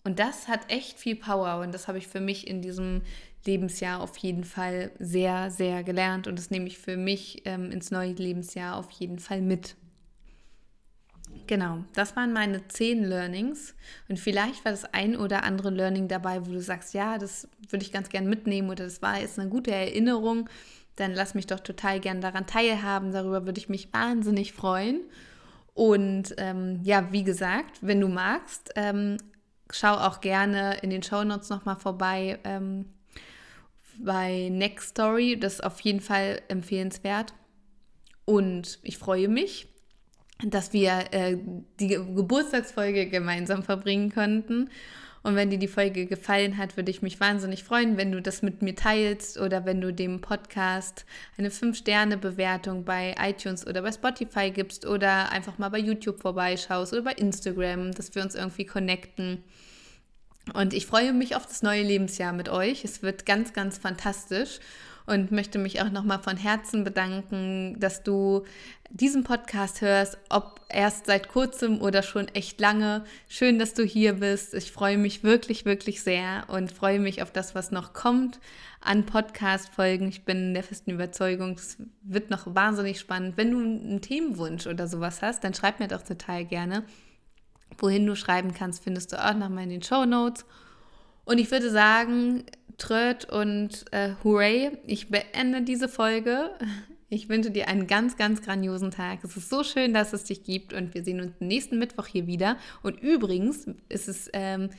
Und 0.03 0.19
das 0.19 0.49
hat 0.49 0.69
echt 0.69 0.99
viel 0.99 1.15
Power 1.15 1.61
und 1.61 1.73
das 1.73 1.87
habe 1.87 1.97
ich 1.97 2.07
für 2.07 2.19
mich 2.19 2.45
in 2.45 2.61
diesem 2.61 3.03
Lebensjahr 3.45 4.01
auf 4.01 4.17
jeden 4.17 4.43
Fall 4.43 4.91
sehr, 4.99 5.49
sehr 5.49 5.83
gelernt 5.83 6.27
und 6.27 6.37
das 6.37 6.51
nehme 6.51 6.67
ich 6.67 6.77
für 6.77 6.97
mich 6.97 7.43
ähm, 7.45 7.71
ins 7.71 7.91
neue 7.91 8.11
Lebensjahr 8.11 8.75
auf 8.75 8.91
jeden 8.91 9.19
Fall 9.19 9.41
mit. 9.41 9.77
Genau, 11.45 11.83
das 11.93 12.15
waren 12.15 12.31
meine 12.31 12.67
zehn 12.69 13.03
Learnings. 13.03 13.75
Und 14.07 14.19
vielleicht 14.19 14.63
war 14.63 14.71
das 14.71 14.85
ein 14.85 15.17
oder 15.17 15.43
andere 15.43 15.71
Learning 15.71 16.07
dabei, 16.07 16.45
wo 16.45 16.51
du 16.51 16.61
sagst, 16.61 16.93
ja, 16.93 17.17
das 17.17 17.49
würde 17.69 17.83
ich 17.83 17.91
ganz 17.91 18.09
gern 18.09 18.27
mitnehmen 18.29 18.69
oder 18.69 18.85
das 18.85 19.01
war 19.01 19.19
jetzt 19.19 19.37
eine 19.39 19.49
gute 19.49 19.71
Erinnerung. 19.71 20.49
Dann 20.95 21.13
lass 21.13 21.33
mich 21.33 21.47
doch 21.47 21.59
total 21.59 21.99
gern 21.99 22.21
daran 22.21 22.47
teilhaben. 22.47 23.11
Darüber 23.11 23.45
würde 23.45 23.59
ich 23.59 23.67
mich 23.67 23.91
wahnsinnig 23.93 24.53
freuen. 24.53 25.01
Und 25.73 26.35
ähm, 26.37 26.79
ja, 26.83 27.11
wie 27.11 27.23
gesagt, 27.23 27.79
wenn 27.81 27.99
du 27.99 28.07
magst, 28.07 28.71
ähm, 28.75 29.17
schau 29.71 29.95
auch 29.95 30.21
gerne 30.21 30.77
in 30.81 30.91
den 30.91 31.03
Show 31.03 31.23
Notes 31.23 31.49
nochmal 31.49 31.77
vorbei 31.77 32.39
ähm, 32.43 32.85
bei 33.97 34.49
Next 34.49 34.89
Story. 34.91 35.37
Das 35.37 35.55
ist 35.55 35.63
auf 35.63 35.79
jeden 35.81 35.99
Fall 35.99 36.41
empfehlenswert. 36.47 37.33
Und 38.25 38.79
ich 38.83 38.97
freue 38.97 39.27
mich, 39.27 39.67
dass 40.45 40.73
wir 40.73 41.05
äh, 41.11 41.37
die 41.79 41.87
Geburtstagsfolge 41.87 43.07
gemeinsam 43.07 43.63
verbringen 43.63 44.11
konnten. 44.11 44.69
Und 45.23 45.37
wenn 45.37 45.49
dir 45.49 45.57
die 45.57 45.69
Folge 45.69 46.05
gefallen 46.05 46.57
hat, 46.57 46.75
würde 46.75 46.91
ich 46.91 47.01
mich 47.01 47.21
wahnsinnig 47.21 47.63
freuen, 47.63 47.95
wenn 47.95 48.11
du 48.11 48.21
das 48.21 48.41
mit 48.41 48.61
mir 48.61 48.75
teilst 48.75 49.39
oder 49.39 49.63
wenn 49.63 49.79
du 49.79 49.93
dem 49.93 50.19
Podcast 50.19 51.05
eine 51.37 51.49
5-Sterne-Bewertung 51.49 52.83
bei 52.83 53.15
iTunes 53.17 53.65
oder 53.65 53.81
bei 53.81 53.91
Spotify 53.93 54.51
gibst 54.51 54.85
oder 54.85 55.31
einfach 55.31 55.57
mal 55.57 55.69
bei 55.69 55.77
YouTube 55.79 56.19
vorbeischaust 56.21 56.91
oder 56.91 57.03
bei 57.03 57.13
Instagram, 57.13 57.93
dass 57.93 58.13
wir 58.13 58.21
uns 58.21 58.35
irgendwie 58.35 58.65
connecten. 58.65 59.43
Und 60.53 60.73
ich 60.73 60.85
freue 60.85 61.13
mich 61.13 61.37
auf 61.37 61.45
das 61.45 61.63
neue 61.63 61.83
Lebensjahr 61.83 62.33
mit 62.33 62.49
euch. 62.49 62.83
Es 62.83 63.01
wird 63.01 63.25
ganz, 63.25 63.53
ganz 63.53 63.77
fantastisch 63.77 64.59
und 65.05 65.31
möchte 65.31 65.59
mich 65.59 65.81
auch 65.81 65.89
nochmal 65.89 66.19
von 66.19 66.37
Herzen 66.37 66.83
bedanken, 66.83 67.79
dass 67.79 68.03
du 68.03 68.43
diesen 68.89 69.23
Podcast 69.23 69.81
hörst, 69.81 70.17
ob 70.29 70.61
erst 70.69 71.07
seit 71.07 71.27
kurzem 71.27 71.81
oder 71.81 72.03
schon 72.03 72.27
echt 72.29 72.59
lange. 72.59 73.03
Schön, 73.27 73.59
dass 73.59 73.73
du 73.73 73.83
hier 73.83 74.13
bist. 74.13 74.53
Ich 74.53 74.71
freue 74.71 74.97
mich 74.97 75.23
wirklich, 75.23 75.65
wirklich 75.65 76.03
sehr 76.03 76.45
und 76.47 76.71
freue 76.71 76.99
mich 76.99 77.21
auf 77.21 77.31
das, 77.31 77.55
was 77.55 77.71
noch 77.71 77.93
kommt 77.93 78.39
an 78.81 79.05
Podcast-Folgen. 79.05 80.09
Ich 80.09 80.25
bin 80.25 80.53
der 80.53 80.63
festen 80.63 80.91
Überzeugung, 80.91 81.53
es 81.53 81.77
wird 82.01 82.29
noch 82.29 82.53
wahnsinnig 82.53 82.99
spannend. 82.99 83.37
Wenn 83.37 83.51
du 83.51 83.59
einen 83.59 84.01
Themenwunsch 84.01 84.67
oder 84.67 84.87
sowas 84.87 85.21
hast, 85.21 85.43
dann 85.43 85.53
schreib 85.53 85.79
mir 85.79 85.87
doch 85.87 86.03
total 86.03 86.45
gerne. 86.45 86.83
Wohin 87.77 88.05
du 88.05 88.15
schreiben 88.15 88.53
kannst, 88.53 88.83
findest 88.83 89.13
du 89.13 89.23
auch 89.23 89.33
nochmal 89.33 89.63
in 89.63 89.69
den 89.69 89.83
Show 89.83 90.05
Notes. 90.05 90.45
Und 91.25 91.37
ich 91.39 91.51
würde 91.51 91.69
sagen, 91.69 92.43
Tröd 92.77 93.25
und 93.29 93.85
äh, 93.91 94.11
Hooray, 94.23 94.71
ich 94.85 95.09
beende 95.09 95.61
diese 95.61 95.87
Folge. 95.87 96.51
Ich 97.09 97.29
wünsche 97.29 97.51
dir 97.51 97.67
einen 97.67 97.87
ganz, 97.87 98.17
ganz 98.17 98.41
grandiosen 98.41 98.91
Tag. 98.91 99.23
Es 99.23 99.37
ist 99.37 99.49
so 99.49 99.63
schön, 99.63 99.93
dass 99.93 100.13
es 100.13 100.23
dich 100.23 100.43
gibt 100.43 100.73
und 100.73 100.93
wir 100.93 101.03
sehen 101.03 101.21
uns 101.21 101.33
nächsten 101.39 101.77
Mittwoch 101.77 102.07
hier 102.07 102.27
wieder. 102.27 102.57
Und 102.81 102.99
übrigens 103.01 103.67
ist 103.87 104.07
es 104.07 104.29
ähm, 104.33 104.69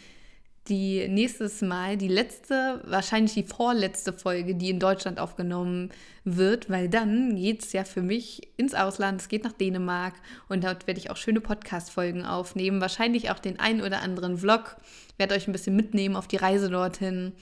die 0.68 1.06
nächstes 1.08 1.60
Mal 1.60 1.96
die 1.96 2.08
letzte, 2.08 2.80
wahrscheinlich 2.84 3.34
die 3.34 3.44
vorletzte 3.44 4.12
Folge, 4.12 4.54
die 4.54 4.70
in 4.70 4.80
Deutschland 4.80 5.18
aufgenommen 5.18 5.90
wird, 6.24 6.70
weil 6.70 6.88
dann 6.88 7.36
geht 7.36 7.64
es 7.64 7.72
ja 7.72 7.84
für 7.84 8.00
mich 8.00 8.48
ins 8.56 8.74
Ausland, 8.74 9.20
es 9.20 9.28
geht 9.28 9.44
nach 9.44 9.52
Dänemark 9.52 10.14
und 10.48 10.64
dort 10.64 10.86
werde 10.86 11.00
ich 11.00 11.10
auch 11.10 11.16
schöne 11.16 11.40
Podcast-Folgen 11.42 12.24
aufnehmen, 12.24 12.80
wahrscheinlich 12.80 13.30
auch 13.30 13.38
den 13.38 13.60
einen 13.60 13.82
oder 13.82 14.00
anderen 14.00 14.38
Vlog, 14.38 14.76
werde 15.18 15.34
euch 15.34 15.46
ein 15.46 15.52
bisschen 15.52 15.76
mitnehmen 15.76 16.16
auf 16.16 16.28
die 16.28 16.36
Reise 16.36 16.70
dorthin 16.70 17.32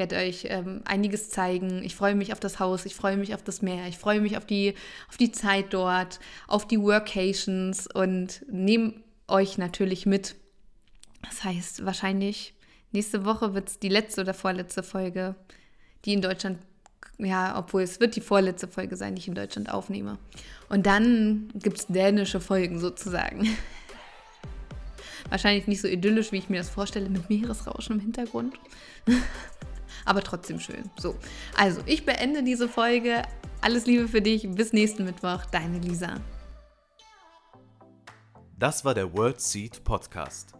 werde 0.00 0.16
euch 0.16 0.46
ähm, 0.48 0.80
einiges 0.86 1.28
zeigen. 1.28 1.84
Ich 1.84 1.94
freue 1.94 2.14
mich 2.14 2.32
auf 2.32 2.40
das 2.40 2.58
Haus, 2.58 2.86
ich 2.86 2.94
freue 2.94 3.18
mich 3.18 3.34
auf 3.34 3.42
das 3.42 3.60
Meer, 3.60 3.86
ich 3.86 3.98
freue 3.98 4.20
mich 4.20 4.36
auf 4.36 4.46
die, 4.46 4.74
auf 5.08 5.16
die 5.16 5.30
Zeit 5.30 5.74
dort, 5.74 6.20
auf 6.48 6.66
die 6.66 6.80
Workations 6.80 7.86
und 7.86 8.44
nehme 8.50 8.94
euch 9.28 9.58
natürlich 9.58 10.06
mit. 10.06 10.36
Das 11.22 11.44
heißt, 11.44 11.84
wahrscheinlich 11.84 12.54
nächste 12.92 13.24
Woche 13.24 13.54
wird 13.54 13.68
es 13.68 13.78
die 13.78 13.88
letzte 13.88 14.22
oder 14.22 14.34
vorletzte 14.34 14.82
Folge, 14.82 15.34
die 16.04 16.12
in 16.12 16.22
Deutschland, 16.22 16.58
ja, 17.18 17.58
obwohl 17.58 17.82
es 17.82 18.00
wird 18.00 18.16
die 18.16 18.20
vorletzte 18.20 18.68
Folge 18.68 18.96
sein, 18.96 19.14
die 19.14 19.20
ich 19.20 19.28
in 19.28 19.34
Deutschland 19.34 19.70
aufnehme. 19.70 20.18
Und 20.68 20.86
dann 20.86 21.50
gibt 21.54 21.78
es 21.78 21.86
dänische 21.86 22.40
Folgen 22.40 22.78
sozusagen. 22.78 23.48
Wahrscheinlich 25.28 25.66
nicht 25.66 25.80
so 25.80 25.88
idyllisch, 25.88 26.32
wie 26.32 26.38
ich 26.38 26.48
mir 26.48 26.58
das 26.58 26.70
vorstelle, 26.70 27.08
mit 27.08 27.28
Meeresrauschen 27.28 27.96
im 27.96 28.00
Hintergrund 28.00 28.54
aber 30.04 30.22
trotzdem 30.22 30.60
schön. 30.60 30.90
So, 30.98 31.16
also 31.56 31.80
ich 31.86 32.04
beende 32.04 32.42
diese 32.42 32.68
Folge. 32.68 33.22
Alles 33.60 33.86
Liebe 33.86 34.08
für 34.08 34.22
dich. 34.22 34.48
Bis 34.50 34.72
nächsten 34.72 35.04
Mittwoch. 35.04 35.44
Deine 35.46 35.78
Lisa. 35.78 36.14
Das 38.58 38.84
war 38.84 38.94
der 38.94 39.12
World 39.14 39.40
Seed 39.40 39.84
Podcast. 39.84 40.59